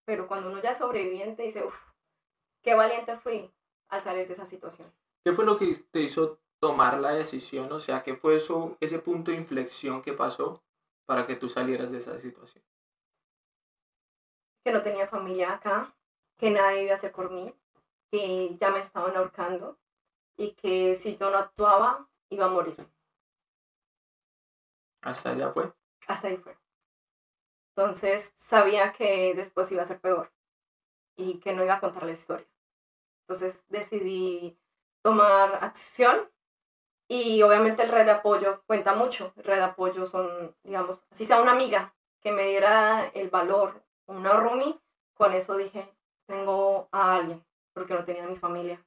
[0.05, 1.75] Pero cuando uno ya es sobreviviente, dice, uff,
[2.63, 3.51] qué valiente fui
[3.93, 4.91] al salir de esa situación.
[5.23, 7.71] ¿Qué fue lo que te hizo tomar la decisión?
[7.71, 10.63] O sea, ¿qué fue eso, ese punto de inflexión que pasó
[11.05, 12.63] para que tú salieras de esa situación?
[14.65, 15.95] Que no tenía familia acá,
[16.37, 17.53] que nadie iba a hacer por mí,
[18.11, 19.77] que ya me estaban ahorcando
[20.37, 22.75] y que si yo no actuaba iba a morir.
[25.01, 25.71] ¿Hasta allá fue?
[26.07, 26.57] Hasta ahí fue.
[27.75, 30.31] Entonces sabía que después iba a ser peor
[31.15, 32.47] y que no iba a contar la historia.
[33.23, 34.57] Entonces decidí
[35.01, 36.29] tomar acción
[37.09, 39.33] Y obviamente el red de apoyo cuenta mucho.
[39.37, 43.83] El red de apoyo son, digamos, si sea una amiga que me diera el valor,
[44.07, 44.79] una roomie,
[45.13, 45.93] con eso dije,
[46.25, 47.43] tengo a alguien,
[47.73, 48.83] porque no tenía mi familia.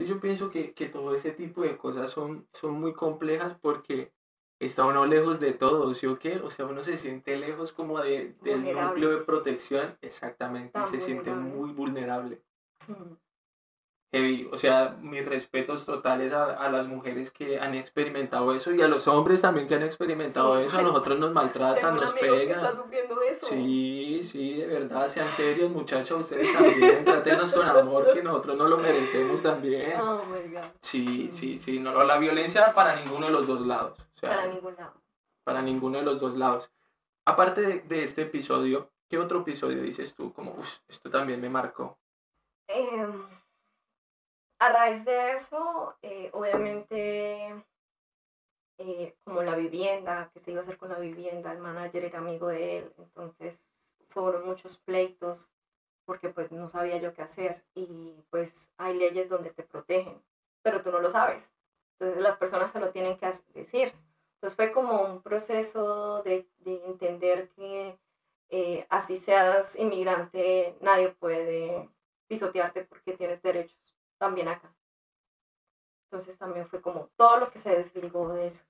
[0.00, 4.12] Yo pienso que, que todo ese tipo de cosas son, son muy complejas porque
[4.60, 6.36] está uno lejos de todo, ¿sí o qué?
[6.36, 11.00] O sea, uno se siente lejos como de, del núcleo de protección, exactamente, y se
[11.00, 12.42] siente muy vulnerable.
[12.88, 13.16] Mm
[14.12, 14.48] heavy.
[14.52, 18.88] O sea, mis respetos totales a, a, las mujeres que han experimentado eso y a
[18.88, 20.78] los hombres también que han experimentado eso.
[20.78, 22.64] A nosotros nos maltratan, nos pegan.
[22.64, 23.46] está sufriendo eso.
[23.46, 26.20] Sí, sí, de verdad, sean serios, muchachos.
[26.20, 30.00] Ustedes también, trátenos con amor, que nosotros no lo merecemos también.
[30.00, 30.64] Oh my God.
[30.80, 31.78] Sí, sí, sí.
[31.78, 33.98] No, la violencia para ninguno de los dos lados.
[34.20, 34.94] para ningún lado.
[35.44, 36.70] Para ninguno de los dos lados.
[37.24, 40.32] Aparte de, de este episodio, ¿qué otro episodio dices tú?
[40.32, 41.98] Como, uff, esto también me marcó.
[42.68, 43.38] Eh
[44.58, 47.64] a raíz de eso, eh, obviamente,
[48.78, 52.18] eh, como la vivienda, que se iba a hacer con la vivienda, el manager era
[52.18, 53.68] amigo de él, entonces
[54.08, 55.52] fueron muchos pleitos
[56.04, 60.22] porque pues no sabía yo qué hacer y pues hay leyes donde te protegen,
[60.62, 61.52] pero tú no lo sabes.
[61.92, 63.92] Entonces las personas te lo tienen que decir.
[64.36, 67.98] Entonces fue como un proceso de, de entender que
[68.48, 71.90] eh, así seas inmigrante, nadie puede
[72.28, 74.72] pisotearte porque tienes derechos también acá.
[76.06, 78.64] Entonces también fue como todo lo que se desligó de eso.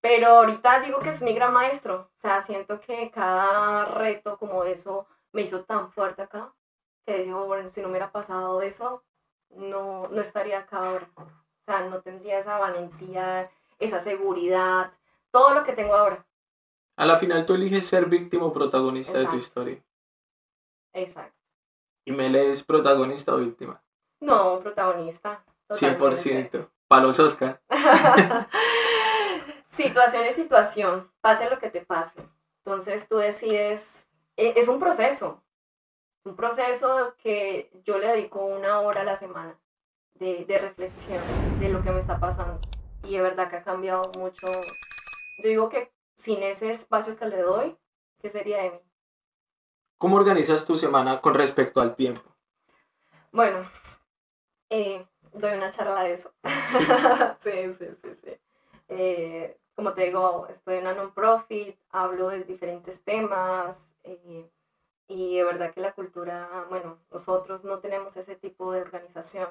[0.00, 2.10] Pero ahorita digo que es mi gran maestro.
[2.14, 6.54] O sea, siento que cada reto como eso me hizo tan fuerte acá
[7.06, 9.02] que digo, bueno, si no me hubiera pasado eso,
[9.50, 11.10] no, no estaría acá ahora.
[11.16, 14.92] O sea, no tendría esa valentía, esa seguridad,
[15.30, 16.24] todo lo que tengo ahora.
[16.96, 19.82] A la final tú eliges ser víctima o protagonista de tu historia.
[20.92, 21.39] Exacto.
[22.10, 23.80] ¿Y me lees protagonista o víctima?
[24.18, 25.44] No, protagonista.
[25.68, 26.68] 100%.
[26.88, 27.60] Para los Oscar.
[29.68, 31.08] situación es situación.
[31.20, 32.20] Pase lo que te pase.
[32.64, 34.08] Entonces tú decides.
[34.36, 35.40] E, es un proceso.
[36.24, 39.56] Un proceso que yo le dedico una hora a la semana
[40.14, 41.22] de, de reflexión
[41.60, 42.58] de lo que me está pasando.
[43.04, 44.48] Y de verdad que ha cambiado mucho.
[45.44, 47.76] Yo digo que sin ese espacio que le doy,
[48.20, 48.89] ¿qué sería de mí?
[50.00, 52.22] ¿Cómo organizas tu semana con respecto al tiempo?
[53.32, 53.70] Bueno,
[54.70, 56.32] eh, doy una charla de eso.
[57.42, 58.30] sí, sí, sí, sí.
[58.88, 64.50] Eh, como te digo, estoy en una non-profit, hablo de diferentes temas eh,
[65.06, 69.50] y de verdad que la cultura, bueno, nosotros no tenemos ese tipo de organización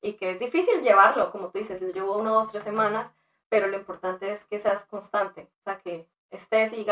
[0.00, 3.12] y que es difícil llevarlo, como tú dices, llevo una, dos, tres semanas,
[3.48, 6.84] pero lo importante es que seas constante, o sea, que estés y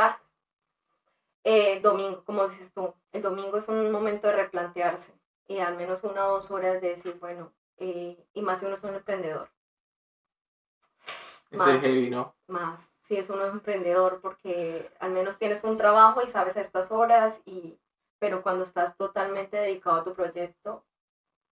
[1.48, 5.12] eh, domingo, como dices tú, el domingo es un momento de replantearse
[5.46, 8.74] y al menos una o dos horas de decir, bueno, eh, y más si uno
[8.74, 9.48] es un emprendedor.
[11.52, 12.34] Eso es heavy, ¿no?
[12.48, 16.90] Más si es uno emprendedor porque al menos tienes un trabajo y sabes a estas
[16.90, 17.78] horas, y,
[18.18, 20.84] pero cuando estás totalmente dedicado a tu proyecto,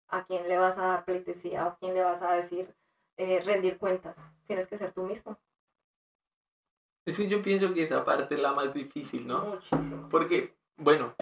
[0.07, 1.67] ¿a quién le vas a dar pleitesía?
[1.67, 2.73] ¿A quién le vas a decir
[3.17, 4.15] eh, rendir cuentas?
[4.47, 5.37] Tienes que ser tú mismo.
[7.05, 9.59] Es que yo pienso que esa parte es la más difícil, ¿no?
[9.71, 10.07] Muchísimo.
[10.09, 11.15] Porque, bueno,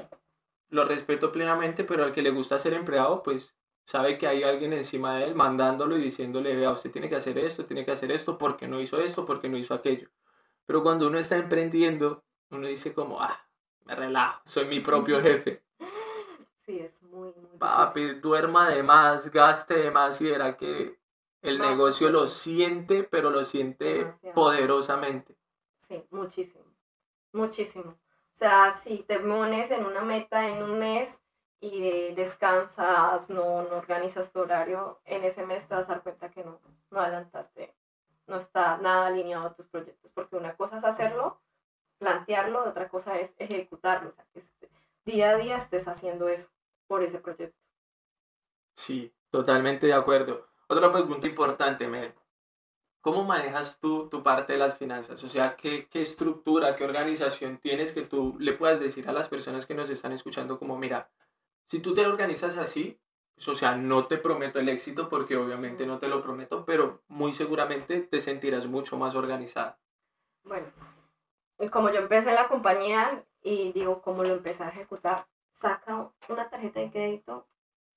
[0.69, 3.55] lo respeto plenamente, pero al que le gusta ser empleado, pues
[3.85, 7.37] sabe que hay alguien encima de él mandándolo y diciéndole, vea, usted tiene que hacer
[7.37, 10.09] esto, tiene que hacer esto, porque no hizo esto, porque no hizo aquello.
[10.65, 13.39] Pero cuando uno está emprendiendo, uno dice como, ah,
[13.85, 15.63] me relajo, soy mi propio jefe.
[16.55, 20.99] Sí, es muy, muy Papi, duerma de más, gaste de más y verá que
[21.41, 25.40] el negocio lo siente, pero lo siente poderosamente.
[25.91, 26.63] Sí, muchísimo,
[27.33, 27.91] muchísimo.
[27.91, 31.19] O sea, si te pones en una meta en un mes,
[31.59, 36.31] y descansas, no, no, organizas tu horario, en ese mes te vas a dar cuenta
[36.31, 37.75] que no, no adelantaste,
[38.25, 41.41] no está nada alineado a tus proyectos, porque una cosa es hacerlo,
[41.99, 44.69] plantearlo, otra cosa es ejecutarlo, o sea, que este,
[45.03, 46.49] día a día estés haciendo eso
[46.87, 47.59] por ese proyecto.
[48.75, 50.47] Sí, totalmente de acuerdo.
[50.67, 52.15] Otra pregunta importante, Mer.
[53.01, 55.23] ¿Cómo manejas tú tu parte de las finanzas?
[55.23, 59.27] O sea, ¿qué, ¿qué estructura, qué organización tienes que tú le puedas decir a las
[59.27, 61.09] personas que nos están escuchando como, mira,
[61.67, 62.99] si tú te organizas así,
[63.33, 67.01] pues, o sea, no te prometo el éxito porque obviamente no te lo prometo, pero
[67.07, 69.79] muy seguramente te sentirás mucho más organizada.
[70.43, 70.67] Bueno,
[71.71, 76.49] como yo empecé en la compañía y digo, cómo lo empecé a ejecutar, saca una
[76.49, 77.47] tarjeta de crédito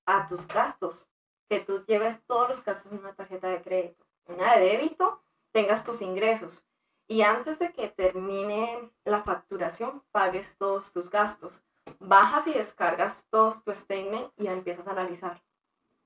[0.05, 1.09] a tus gastos,
[1.47, 5.21] que tú lleves todos los gastos en una tarjeta de crédito, de débito,
[5.51, 6.65] tengas tus ingresos
[7.07, 11.63] y antes de que termine la facturación pagues todos tus gastos
[11.99, 15.43] bajas y descargas todo tu statement y empiezas a analizar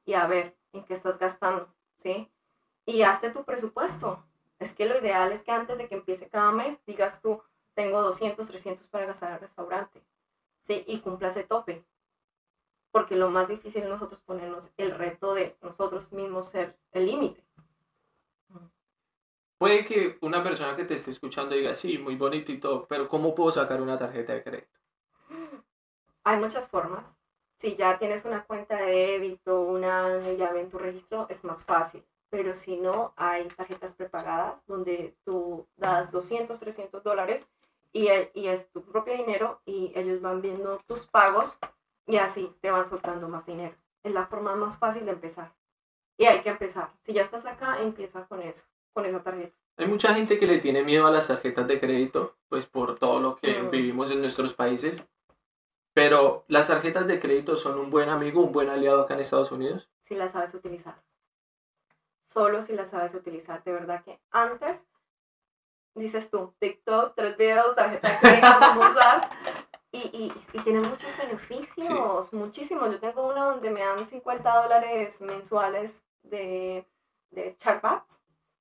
[0.06, 2.32] y a ver en qué estás gastando, ¿sí?
[2.90, 4.24] y hazte tu presupuesto.
[4.58, 7.42] Es que lo ideal es que antes de que empiece cada mes digas tú,
[7.76, 10.04] tengo 200, 300 para gastar al restaurante.
[10.62, 10.84] ¿Sí?
[10.88, 11.86] Y cumpla ese tope.
[12.92, 17.44] Porque lo más difícil es nosotros ponernos el reto de nosotros mismos ser el límite.
[19.60, 23.10] Puede que una persona que te esté escuchando diga, sí, muy bonito y todo, pero
[23.10, 24.80] ¿cómo puedo sacar una tarjeta de crédito?
[26.24, 27.20] Hay muchas formas.
[27.58, 32.06] Si ya tienes una cuenta de débito, una llave en tu registro, es más fácil.
[32.30, 37.50] Pero si no, hay tarjetas prepagadas donde tú das 200, 300 dólares
[37.92, 41.60] y, y es tu propio dinero y ellos van viendo tus pagos
[42.08, 43.76] y así te van soltando más dinero.
[44.04, 45.54] Es la forma más fácil de empezar.
[46.16, 46.94] Y hay que empezar.
[47.02, 49.56] Si ya estás acá, empieza con eso con esa tarjeta.
[49.78, 53.22] Hay mucha gente que le tiene miedo a las tarjetas de crédito, pues por todo
[53.22, 53.70] lo que mm.
[53.70, 55.02] vivimos en nuestros países.
[55.94, 59.52] Pero las tarjetas de crédito son un buen amigo, un buen aliado acá en Estados
[59.52, 59.90] Unidos.
[60.02, 61.02] Si las sabes utilizar.
[62.26, 63.64] Solo si las sabes utilizar.
[63.64, 64.86] De verdad que antes,
[65.96, 69.30] dices tú, TikTok, tres videos, tarjeta de crédito, cómo usar.
[69.92, 72.92] Y, y, y, tiene muchos beneficios, muchísimos.
[72.92, 76.86] Yo tengo una donde me dan 50 dólares mensuales de,
[77.32, 77.56] de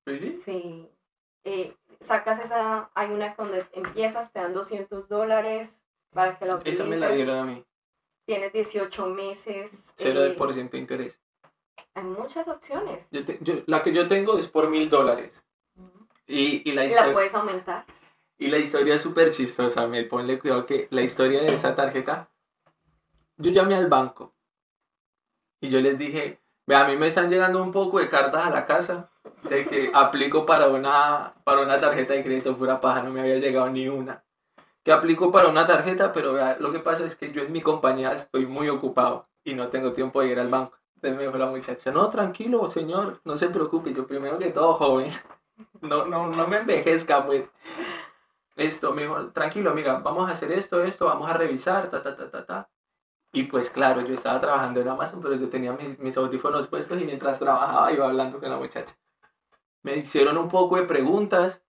[0.05, 0.89] Sí.
[1.43, 6.79] Eh, sacas esa, hay una cuando empiezas, te dan 200 dólares para que la utilices.
[6.79, 7.65] Esa me la dieron a mí.
[8.25, 9.93] Tienes 18 meses.
[9.95, 11.19] Cero de eh, por ciento de interés.
[11.93, 13.07] Hay muchas opciones.
[13.11, 15.43] Yo la que yo tengo es por mil dólares.
[16.27, 17.85] Y, y, la, historia, la puedes aumentar.
[18.37, 22.29] Y la historia es súper chistosa, me ponle cuidado que la historia de esa tarjeta,
[23.37, 24.35] yo llamé al banco
[25.59, 28.51] y yo les dije, ve, a mí me están llegando un poco de cartas a
[28.51, 29.11] la casa
[29.43, 33.37] de que aplico para una, para una tarjeta de crédito pura paja, no me había
[33.37, 34.23] llegado ni una.
[34.83, 37.61] Que aplico para una tarjeta, pero vea, lo que pasa es que yo en mi
[37.61, 40.77] compañía estoy muy ocupado y no tengo tiempo de ir al banco.
[40.95, 44.73] Entonces me dijo la muchacha, no, tranquilo, señor, no se preocupe, yo primero que todo,
[44.73, 45.11] joven,
[45.81, 47.49] no, no, no me envejezca, pues.
[48.55, 52.15] Esto, me dijo, tranquilo, mira, vamos a hacer esto, esto, vamos a revisar, ta, ta,
[52.15, 52.69] ta, ta, ta.
[53.31, 56.99] Y pues claro, yo estaba trabajando en Amazon, pero yo tenía mis, mis audífonos puestos
[56.99, 58.95] y mientras trabajaba iba hablando con la muchacha
[59.83, 61.63] me hicieron un poco de preguntas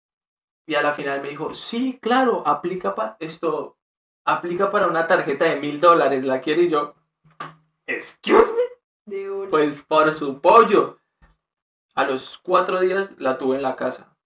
[0.66, 3.78] y a la final me dijo, sí, claro, aplica para esto,
[4.24, 6.62] aplica para una tarjeta de mil dólares, ¿la quiere?
[6.62, 6.94] Y yo,
[7.86, 8.76] excuse me.
[9.48, 10.98] Pues por su pollo.
[11.94, 14.16] A los cuatro días la tuve en la casa.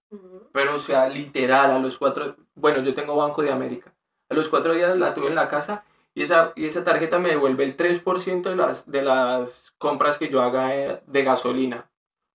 [0.51, 3.95] Pero, o sea, literal, a los cuatro, bueno, yo tengo Banco de América.
[4.29, 7.29] A los cuatro días la tuve en la casa y esa, y esa tarjeta me
[7.29, 11.90] devuelve el 3% de las, de las compras que yo haga eh, de gasolina.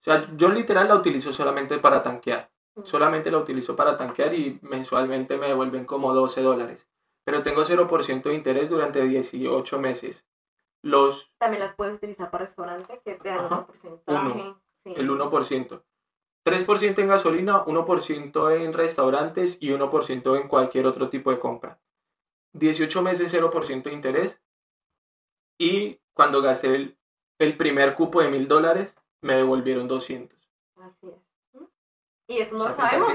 [0.07, 2.49] Sea, yo literal la utilizo solamente para tanquear.
[2.85, 6.89] Solamente la utilizo para tanquear y mensualmente me devuelven como 12 dólares.
[7.25, 10.25] Pero tengo 0% de interés durante 18 meses.
[10.85, 11.33] Los...
[11.39, 14.55] También las puedes utilizar para restaurante, que te dan un porcentaje.
[14.85, 15.83] El 1%.
[16.47, 21.81] 3% en gasolina, 1% en restaurantes y 1% en cualquier otro tipo de compra.
[22.53, 24.41] 18 meses 0% de interés.
[25.59, 26.99] Y cuando gasté el,
[27.41, 30.39] el primer cupo de mil dólares, me devolvieron 200.
[30.77, 31.27] Así es.
[32.29, 33.14] Y eso no lo sabemos.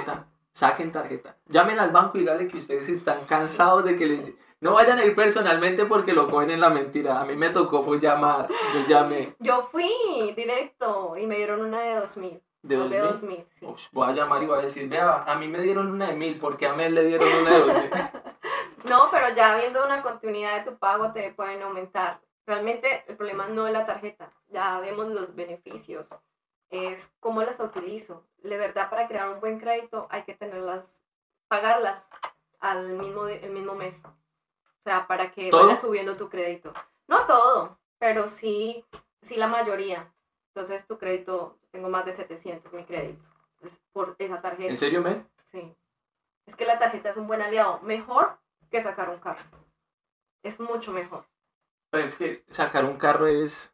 [0.53, 1.37] saquen tarjeta.
[1.47, 4.31] Llamen al banco y díganle que ustedes están cansados de que les...
[4.59, 7.19] No vayan a ir personalmente porque lo cogen en la mentira.
[7.19, 8.47] A mí me tocó fue llamar.
[8.75, 9.35] Yo llamé.
[9.39, 9.91] Yo fui
[10.35, 12.41] directo y me dieron una de 2000.
[12.61, 12.91] ¿De 2000?
[12.91, 13.87] De 2000 sí.
[13.91, 16.37] voy a llamar y voy a decir, vea, a mí me dieron una de 1000
[16.37, 17.89] porque a mí le dieron una de 2000.
[18.89, 22.21] no, pero ya viendo una continuidad de tu pago te pueden aumentar.
[22.45, 26.09] Realmente el problema no es la tarjeta, ya vemos los beneficios,
[26.69, 28.25] es cómo las utilizo.
[28.37, 31.03] De verdad, para crear un buen crédito hay que tenerlas,
[31.47, 32.09] pagarlas
[32.59, 34.03] al mismo, el mismo mes.
[34.05, 36.73] O sea, para que vaya subiendo tu crédito.
[37.07, 38.83] No todo, pero sí,
[39.21, 40.11] sí la mayoría.
[40.47, 43.23] Entonces tu crédito, tengo más de 700 mi crédito.
[43.91, 44.69] por esa tarjeta.
[44.69, 45.29] ¿En serio, men?
[45.51, 45.75] Sí.
[46.47, 47.79] Es que la tarjeta es un buen aliado.
[47.81, 48.39] Mejor
[48.71, 49.43] que sacar un carro.
[50.43, 51.25] Es mucho mejor.
[51.91, 53.73] Pero es que sacar un carro es...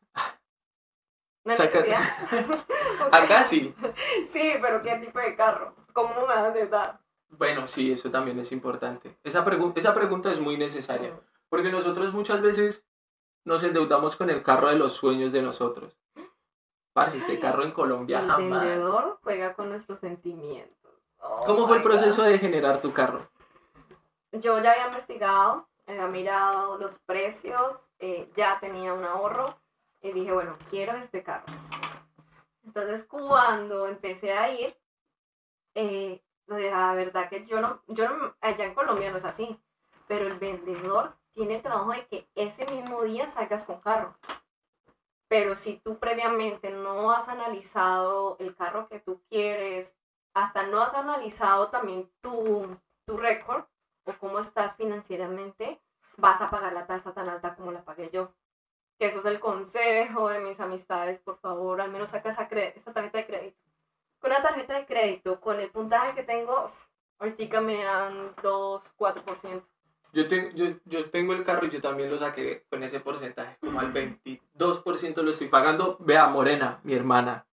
[1.45, 1.85] No sacar...
[3.11, 3.73] Acá sí.
[4.29, 5.73] Sí, pero ¿qué tipo de carro?
[5.93, 6.99] ¿Cómo me vas a dar?
[7.29, 9.17] Bueno, sí, eso también es importante.
[9.23, 9.45] Esa,
[9.75, 11.11] esa pregunta es muy necesaria.
[11.11, 11.19] Mm.
[11.49, 12.83] Porque nosotros muchas veces
[13.45, 15.97] nos endeudamos con el carro de los sueños de nosotros.
[16.93, 18.63] Parce, este carro en Colombia el jamás.
[18.63, 20.91] El vendedor juega con nuestros sentimientos.
[21.45, 23.29] ¿Cómo fue el proceso de generar tu carro?
[24.31, 29.57] Yo ya había investigado he mirado los precios, eh, ya tenía un ahorro
[30.01, 31.45] y dije, bueno, quiero este carro.
[32.65, 34.77] Entonces, cuando empecé a ir,
[35.73, 38.05] eh, la verdad que yo no, yo
[38.41, 39.59] allá en Colombia no es así,
[40.07, 44.17] pero el vendedor tiene el trabajo de que ese mismo día salgas con carro.
[45.29, 49.95] Pero si tú previamente no has analizado el carro que tú quieres,
[50.33, 53.65] hasta no has analizado también tu, tu récord
[54.07, 55.79] o cómo estás financieramente,
[56.17, 58.31] vas a pagar la tasa tan alta como la pagué yo.
[58.97, 62.93] Que eso es el consejo de mis amistades, por favor, al menos saca esa, esa
[62.93, 63.57] tarjeta de crédito.
[64.19, 66.67] Con una tarjeta de crédito, con el puntaje que tengo,
[67.19, 69.63] ahorita me dan 2, 4%.
[70.13, 73.57] Yo tengo, yo, yo tengo el carro y yo también lo saqué con ese porcentaje,
[73.59, 75.97] como al 22% lo estoy pagando.
[75.99, 77.45] Vea, Morena, mi hermana,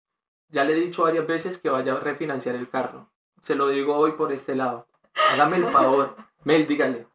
[0.48, 3.10] ya le he dicho varias veces que vaya a refinanciar el carro.
[3.40, 4.86] Se lo digo hoy por este lado.
[5.32, 6.14] Hágame el favor.
[6.44, 7.06] Mel, dígale.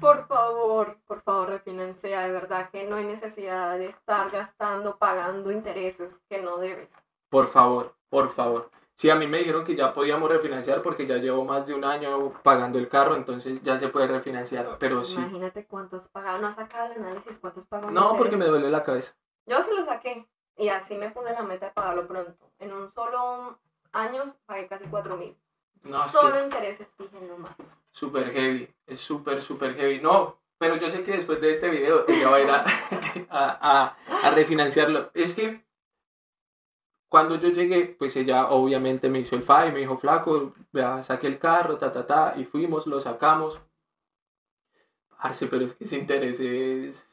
[0.00, 2.20] Por favor, por favor, refinancia.
[2.20, 6.90] De verdad que no hay necesidad de estar gastando, pagando intereses que no debes.
[7.28, 8.70] Por favor, por favor.
[8.96, 11.84] Sí, a mí me dijeron que ya podíamos refinanciar porque ya llevo más de un
[11.84, 15.16] año pagando el carro, entonces ya se puede refinanciar, pero sí.
[15.16, 17.90] Imagínate cuántos pagado, no has sacado el análisis, cuántos pagado.
[17.90, 19.12] No, porque me duele la cabeza.
[19.46, 22.52] Yo sí lo saqué y así me puse la meta de pagarlo pronto.
[22.60, 23.58] En un solo
[23.92, 25.36] año pagué casi cuatro mil.
[25.82, 27.83] No, Solo intereses, dije más.
[27.94, 30.00] Súper heavy, es súper, súper heavy.
[30.00, 32.64] No, pero yo sé que después de este video ella va a ir a,
[33.30, 35.12] a, a refinanciarlo.
[35.14, 35.64] Es que
[37.08, 41.28] cuando yo llegué, pues ella obviamente me hizo el FAI, me dijo, flaco, vea, saqué
[41.28, 43.60] el carro, ta, ta, ta, y fuimos, lo sacamos.
[45.22, 47.08] Parce, pero es que ese interés es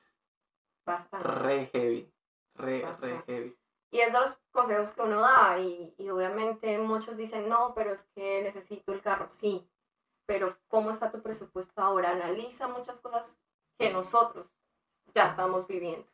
[0.84, 1.28] Bastante.
[1.28, 2.12] re heavy,
[2.56, 3.56] re, re heavy.
[3.92, 7.94] Y es de los consejos que uno da, y, y obviamente muchos dicen, no, pero
[7.94, 9.70] es que necesito el carro, sí,
[10.32, 12.12] pero ¿cómo está tu presupuesto ahora?
[12.12, 13.38] Analiza muchas cosas
[13.78, 14.48] que nosotros
[15.14, 16.08] ya estamos viviendo.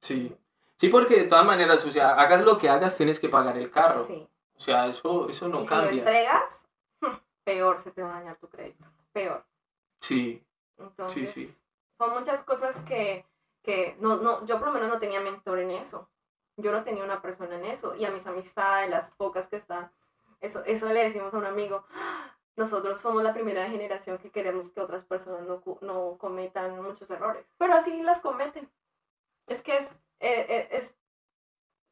[0.00, 0.36] Sí,
[0.78, 3.70] Sí, porque de todas maneras, o sea, hagas lo que hagas, tienes que pagar el
[3.70, 4.02] carro.
[4.02, 4.28] Sí.
[4.56, 5.90] O sea, eso, eso no cambia.
[5.90, 6.66] Si lo entregas,
[7.44, 8.84] peor se te va a dañar tu crédito.
[9.12, 9.46] Peor.
[10.00, 10.44] Sí.
[10.76, 11.62] Entonces, sí, sí.
[11.96, 13.24] son muchas cosas que,
[13.62, 16.10] que no, no, yo por lo menos no tenía mentor en eso.
[16.56, 17.94] Yo no tenía una persona en eso.
[17.94, 19.90] Y a mis amistades, las pocas que están,
[20.40, 21.86] eso, eso le decimos a un amigo,
[22.56, 27.46] nosotros somos la primera generación que queremos que otras personas no, no cometan muchos errores.
[27.58, 28.68] Pero así las cometen.
[29.46, 29.90] Es que es
[30.20, 30.94] eh, eh, es,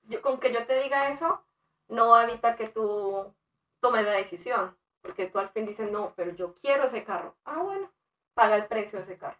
[0.04, 1.42] yo, con que yo te diga eso,
[1.88, 3.32] no va a evitar que tú
[3.80, 7.36] tomes la decisión, porque tú al fin dices, no, pero yo quiero ese carro.
[7.44, 7.90] Ah, bueno,
[8.34, 9.38] paga el precio de ese carro.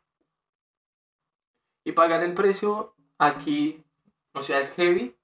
[1.85, 3.85] Y pagar el precio aquí,
[4.33, 5.17] o sea, es heavy,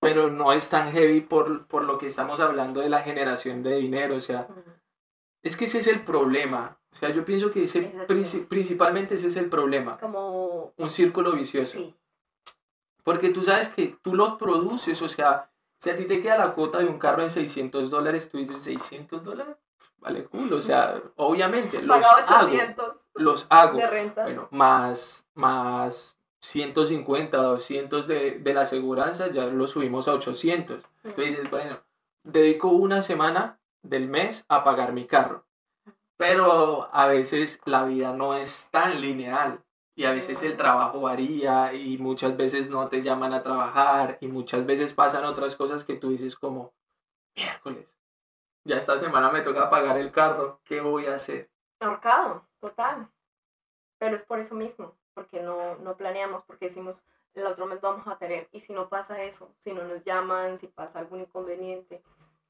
[0.00, 3.76] pero no es tan heavy por, por lo que estamos hablando de la generación de
[3.76, 4.48] dinero, o sea,
[5.42, 6.78] es que ese es el problema.
[6.92, 7.82] O sea, yo pienso que ese,
[8.48, 9.98] principalmente ese es el problema.
[9.98, 11.78] Como un círculo vicioso.
[11.78, 11.94] Sí.
[13.02, 16.54] Porque tú sabes que tú los produces, o sea, si a ti te queda la
[16.54, 19.56] cuota de un carro en 600 dólares, tú dices 600 dólares,
[19.98, 22.48] vale cool, o sea, obviamente los hago,
[23.14, 24.22] los hago, de renta.
[24.22, 30.84] bueno, más, más 150, 200 de, de la aseguranza, ya lo subimos a 800.
[31.02, 31.80] Entonces dices, bueno,
[32.22, 35.44] dedico una semana del mes a pagar mi carro.
[36.16, 39.64] Pero a veces la vida no es tan lineal
[39.94, 44.28] y a veces el trabajo varía y muchas veces no te llaman a trabajar y
[44.28, 46.72] muchas veces pasan otras cosas que tú dices como,
[47.36, 47.96] miércoles,
[48.64, 51.50] ya esta semana me toca pagar el carro, ¿qué voy a hacer?
[51.80, 53.08] Ahorcado, total.
[53.98, 57.04] Pero es por eso mismo, porque no, no planeamos, porque decimos,
[57.34, 60.58] el otro mes vamos a tener, y si no pasa eso, si no nos llaman,
[60.58, 62.02] si pasa algún inconveniente,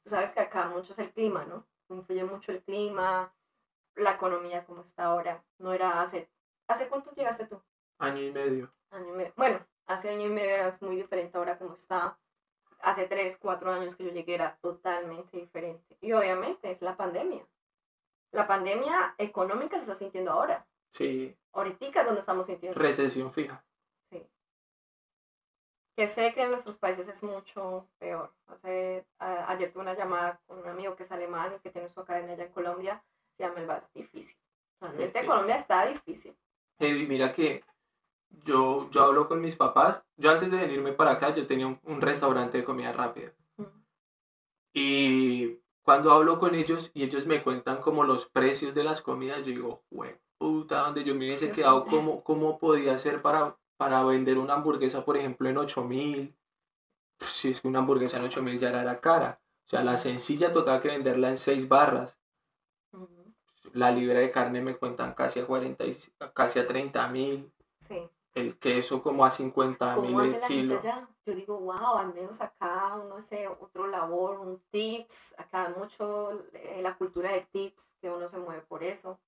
[0.03, 1.67] tú sabes que acá mucho es el clima, ¿no?
[1.89, 3.33] Influye mucho el clima,
[3.95, 6.31] la economía como está ahora, no era hace
[6.73, 7.61] ¿Hace cuánto llegaste tú?
[7.99, 8.73] Año y medio.
[8.91, 9.33] Año y medio.
[9.37, 12.19] Bueno, hace año y medio era muy diferente ahora como está.
[12.81, 15.97] Hace tres, cuatro años que yo llegué era totalmente diferente.
[16.01, 17.47] Y obviamente es la pandemia.
[18.31, 20.67] La pandemia económica se está sintiendo ahora.
[20.91, 21.37] Sí.
[21.53, 22.79] Ahorita es donde estamos sintiendo.
[22.79, 23.63] Recesión fija.
[25.97, 28.33] Que sé que en nuestros países es mucho peor.
[28.47, 32.01] Hace, ayer tuve una llamada con un amigo que es alemán y que tiene su
[32.01, 33.05] academia allá en Colombia.
[33.37, 34.37] Se llama El Vas Difícil.
[34.81, 36.35] Realmente Colombia está difícil.
[36.81, 37.63] Y mira que
[38.45, 40.03] yo, yo hablo con mis papás.
[40.17, 43.33] Yo antes de venirme para acá, yo tenía un, restaurante de comida rápida.
[44.73, 49.41] Y cuando hablo con ellos y ellos me cuentan como los precios de las comidas,
[49.41, 54.05] yo digo, güey, puta, donde yo me hubiese quedado, ¿cómo, cómo podía hacer para, para
[54.05, 56.35] vender una hamburguesa, por ejemplo, en 8 mil?
[57.21, 59.41] Si es que una hamburguesa en 8 mil ya era cara.
[59.67, 62.19] O sea, la sencilla tocaba que venderla en 6 barras
[63.73, 65.85] la libra de carne me cuentan casi a 40,
[66.35, 67.53] casi a 30 mil.
[67.87, 68.09] Sí.
[68.35, 70.81] El queso como a 50 mil el kilo.
[71.25, 76.81] Yo digo, wow, al menos acá, no sé, otro labor, un tips, acá mucho eh,
[76.83, 79.21] la cultura de tips, que uno se mueve por eso,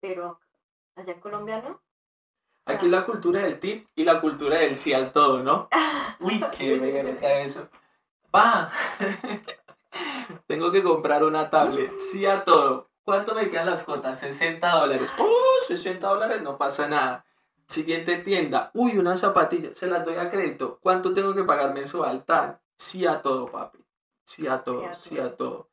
[0.00, 0.40] pero
[0.96, 1.80] allá en Colombia no.
[2.66, 5.68] Aquí la cultura del tip y la cultura del sí al todo, ¿no?
[6.20, 7.68] Uy, qué verga eso.
[8.30, 8.70] Pa,
[10.46, 12.90] tengo que comprar una tablet, sí a todo.
[13.02, 14.20] ¿Cuánto me quedan las cuotas?
[14.20, 15.10] 60 dólares.
[15.18, 16.42] ¡Oh, 60 dólares!
[16.42, 17.24] No pasa nada.
[17.66, 18.70] Siguiente tienda.
[18.74, 19.78] Uy, unas zapatillas.
[19.78, 20.78] Se las doy a crédito.
[20.80, 22.24] ¿Cuánto tengo que pagar mensual?
[22.24, 22.60] Tal.
[22.76, 23.78] Sí a todo, papi.
[24.24, 25.69] Sí a todo, a sí a todo.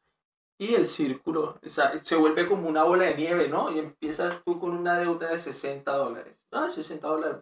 [0.60, 3.70] Y el círculo o sea, se vuelve como una bola de nieve, ¿no?
[3.72, 6.36] Y empiezas tú con una deuda de 60 dólares.
[6.52, 7.42] Ah, 60 dólares.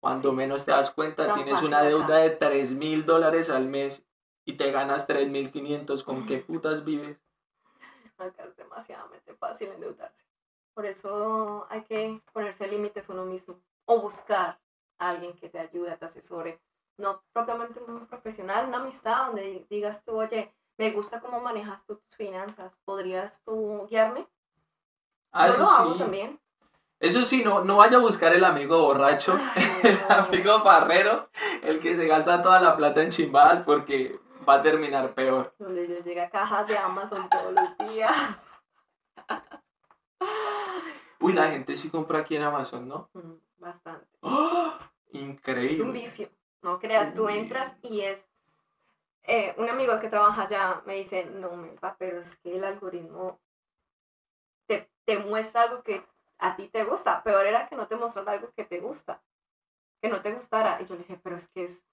[0.00, 0.36] Cuando Sí.
[0.36, 4.06] menos te das cuenta, tienes una deuda de 3 mil dólares al mes
[4.46, 6.02] y te ganas 3.500.
[6.02, 7.18] ¿Con qué putas vives?
[8.16, 10.24] Acá es demasiadamente fácil endeudarse.
[10.74, 14.58] Por eso hay que ponerse límites uno mismo o buscar
[14.98, 16.60] a alguien que te ayude, te asesore.
[16.96, 21.98] No propiamente un profesional, una amistad donde digas tú, oye, me gusta cómo manejas tus
[22.16, 24.26] finanzas, ¿podrías tú guiarme?
[25.30, 25.98] Ah, Yo eso lo hago sí.
[25.98, 26.40] también.
[26.98, 29.38] Eso sí, no, no vaya a buscar el amigo borracho,
[29.84, 30.14] el No.
[30.24, 31.28] amigo parrero,
[31.62, 34.18] el que se gasta toda la plata en chimbadas porque
[34.48, 35.54] va a terminar peor.
[35.58, 38.16] Donde les llega cajas de Amazon todos los días.
[41.20, 43.10] Uy, la gente sí compra aquí en Amazon, ¿no?
[43.12, 44.06] Mm, Bastante.
[44.22, 44.90] ¡Ah!
[45.08, 45.92] Es un Increíble.
[45.92, 46.30] vicio.
[46.62, 48.26] No creas, tú entras y es.
[49.30, 53.38] Eh, un amigo que trabaja allá me dice: No, Melba, pero es que el algoritmo
[54.66, 56.04] te, te muestra algo que
[56.38, 57.22] a ti te gusta.
[57.22, 59.22] Peor era que no te mostrara algo que te gusta,
[60.02, 60.80] que no te gustara.
[60.82, 61.84] Y yo le dije: Pero es que es.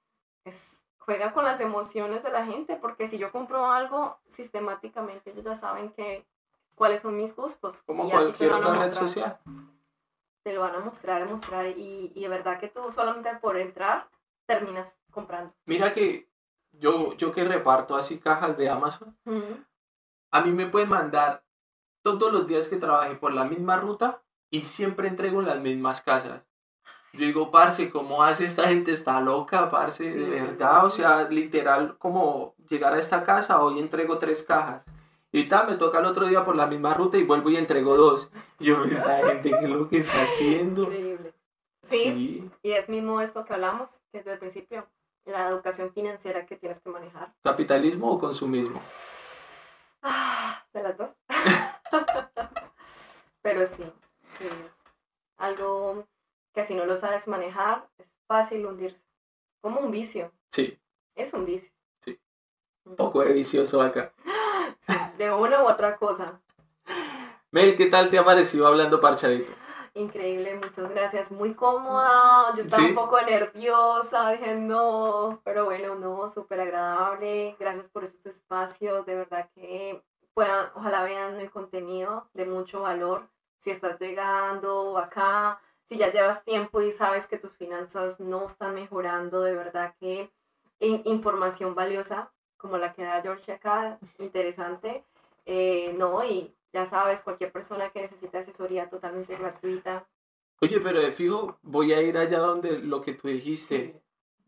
[0.45, 5.45] es juega con las emociones de la gente, porque si yo compro algo sistemáticamente, ellos
[5.45, 6.25] ya saben que
[6.75, 7.81] cuáles son mis gustos.
[7.83, 9.39] Como y así te cualquier otra red social.
[10.43, 13.57] te lo van a mostrar, a mostrar y, y de verdad que tú solamente por
[13.57, 14.09] entrar
[14.45, 15.53] terminas comprando.
[15.65, 16.26] Mira que
[16.79, 19.17] yo, yo que reparto así cajas de Amazon,
[20.31, 21.43] a mí me pueden mandar
[22.03, 26.01] todos los días que trabajé por la misma ruta y siempre entrego en las mismas
[26.01, 26.41] casas.
[27.13, 28.91] Yo digo, parce, ¿cómo hace esta gente?
[28.91, 30.85] Está loca, parce, de verdad.
[30.85, 34.85] O sea, literal, como llegar a esta casa, hoy entrego tres cajas.
[35.31, 37.97] Y tal, me toca el otro día por la misma ruta y vuelvo y entrego
[37.97, 38.29] dos.
[38.59, 40.83] Yo, esta gente, ¿qué es lo que está haciendo?
[40.83, 41.33] Increíble.
[41.83, 44.87] Sí, Sí, y es mismo esto que hablamos desde el principio,
[45.27, 47.33] la educación financiera que tienes que manejar.
[47.43, 48.81] ¿Capitalismo o consumismo?
[50.01, 51.15] Ah, de las dos.
[53.41, 53.83] Pero sí,
[54.39, 54.73] es
[55.37, 56.05] algo
[56.53, 59.03] que si no lo sabes manejar, es fácil hundirse.
[59.61, 60.79] Como un vicio, Sí,
[61.15, 61.71] es un vicio.
[62.03, 62.19] Sí.
[62.85, 64.13] un poco de vicioso acá.
[64.79, 66.39] Sí, de una u otra cosa.
[67.51, 69.51] Mel, ¿qué tal te ha parecido hablando parchadito?
[69.97, 71.31] Increíble, muchas gracias.
[71.31, 72.53] Muy cómoda.
[72.55, 72.89] Yo estaba Sí.
[72.89, 77.55] un poco nerviosa, dije no, pero bueno, no, súper agradable.
[77.59, 79.05] Gracias por esos espacios.
[79.05, 83.27] De verdad que puedan, ojalá vean el contenido de mucho valor.
[83.57, 88.75] Si estás llegando acá, si ya llevas tiempo y sabes que tus finanzas no están
[88.75, 90.31] mejorando, de verdad que
[90.79, 95.03] in- información valiosa como la que da George acá, interesante.
[95.45, 100.07] Eh, no, y ya sabes, cualquier persona que necesite asesoría totalmente gratuita.
[100.61, 104.01] Oye, pero de fijo, voy a ir allá donde lo que tú dijiste.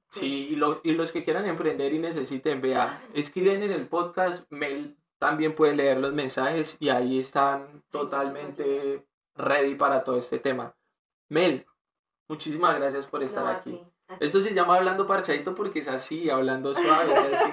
[0.10, 4.52] Sí, y, lo- y los que quieran emprender y necesiten, vea, escriben en el podcast,
[4.52, 9.06] Mel también puede leer los mensajes y ahí están totalmente
[9.36, 10.76] ready para todo este tema.
[11.30, 11.68] Mel,
[12.28, 13.84] muchísimas gracias por estar No, aquí.
[14.20, 17.52] Esto se llama hablando parchadito porque es así, hablando suave, es así.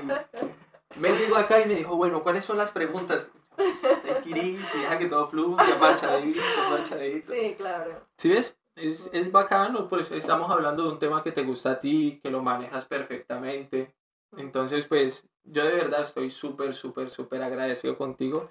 [0.99, 3.31] Mel llegó acá y me dijo, bueno, ¿cuáles son las preguntas?
[3.57, 3.85] Pues,
[4.25, 6.41] it easy, deja que todo fluya, parchadito,
[6.71, 7.33] parchadito.
[7.33, 8.07] Sí, claro.
[8.17, 8.57] ¿Sí ves?
[8.75, 12.31] Es, es bacano, pues estamos hablando de un tema que te gusta a ti, que
[12.31, 13.95] lo manejas perfectamente.
[14.37, 18.51] Entonces, pues yo de verdad estoy súper, súper, súper agradecido contigo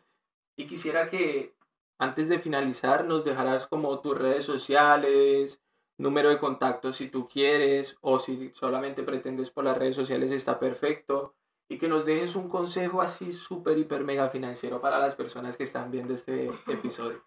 [0.57, 1.55] y quisiera que
[1.99, 5.61] antes de finalizar nos dejaras como tus redes sociales,
[5.97, 10.59] número de contacto si tú quieres o si solamente pretendes por las redes sociales está
[10.59, 11.35] perfecto
[11.67, 15.63] y que nos dejes un consejo así súper, hiper, mega financiero para las personas que
[15.63, 17.23] están viendo este episodio.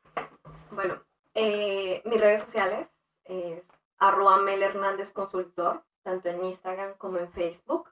[0.71, 1.03] Bueno,
[1.35, 2.89] eh, mis redes sociales
[3.25, 3.63] es
[3.99, 7.91] arroba Mel Hernández Consultor, tanto en Instagram como en Facebook.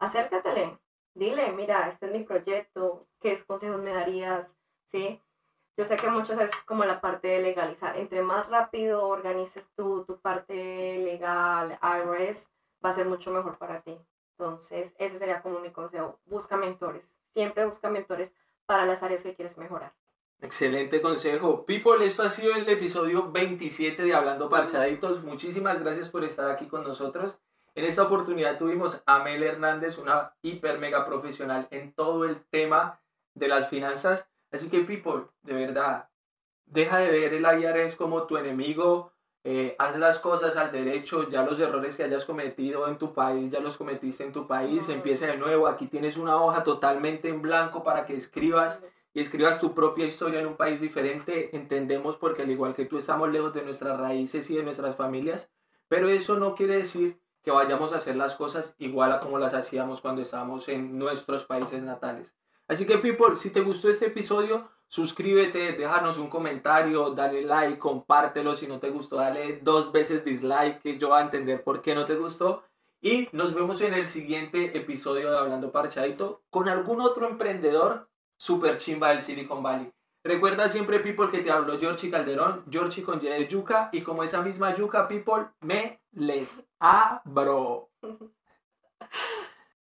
[0.00, 0.80] acércatele,
[1.14, 4.56] dile, mira, este es mi proyecto, ¿qué consejos me darías?
[4.86, 5.22] ¿Sí?
[5.76, 7.96] Yo sé que muchos es como la parte de legalizar.
[7.96, 12.48] Entre más rápido organices tú tu parte legal, IRS,
[12.84, 13.98] va a ser mucho mejor para ti.
[14.38, 16.18] Entonces, ese sería como mi consejo.
[16.26, 17.20] Busca mentores.
[17.30, 18.32] Siempre busca mentores
[18.66, 19.92] para las áreas que quieres mejorar.
[20.42, 21.66] Excelente consejo.
[21.66, 25.22] People, esto ha sido el episodio 27 de Hablando Parchaditos.
[25.22, 27.38] Muchísimas gracias por estar aquí con nosotros.
[27.74, 33.00] En esta oportunidad tuvimos a Mel Hernández, una hiper mega profesional en todo el tema
[33.34, 34.29] de las finanzas.
[34.52, 36.08] Así que, people, de verdad,
[36.66, 39.12] deja de ver el IRS como tu enemigo.
[39.42, 41.28] Eh, haz las cosas al derecho.
[41.28, 44.88] Ya los errores que hayas cometido en tu país, ya los cometiste en tu país.
[44.88, 45.66] Empieza de nuevo.
[45.66, 50.40] Aquí tienes una hoja totalmente en blanco para que escribas y escribas tu propia historia
[50.40, 51.54] en un país diferente.
[51.56, 55.50] Entendemos porque, al igual que tú, estamos lejos de nuestras raíces y de nuestras familias.
[55.88, 59.54] Pero eso no quiere decir que vayamos a hacer las cosas igual a como las
[59.54, 62.36] hacíamos cuando estábamos en nuestros países natales.
[62.70, 68.54] Así que, people, si te gustó este episodio, suscríbete, déjanos un comentario, dale like, compártelo.
[68.54, 71.96] Si no te gustó, dale dos veces dislike, que yo voy a entender por qué
[71.96, 72.62] no te gustó.
[73.02, 78.76] Y nos vemos en el siguiente episodio de Hablando Parchadito con algún otro emprendedor super
[78.76, 79.90] chimba del Silicon Valley.
[80.22, 84.22] Recuerda siempre, people, que te hablo Georgie Calderón, Georgie con Y de yuca, y como
[84.22, 87.90] esa misma yuca, people, me les abro.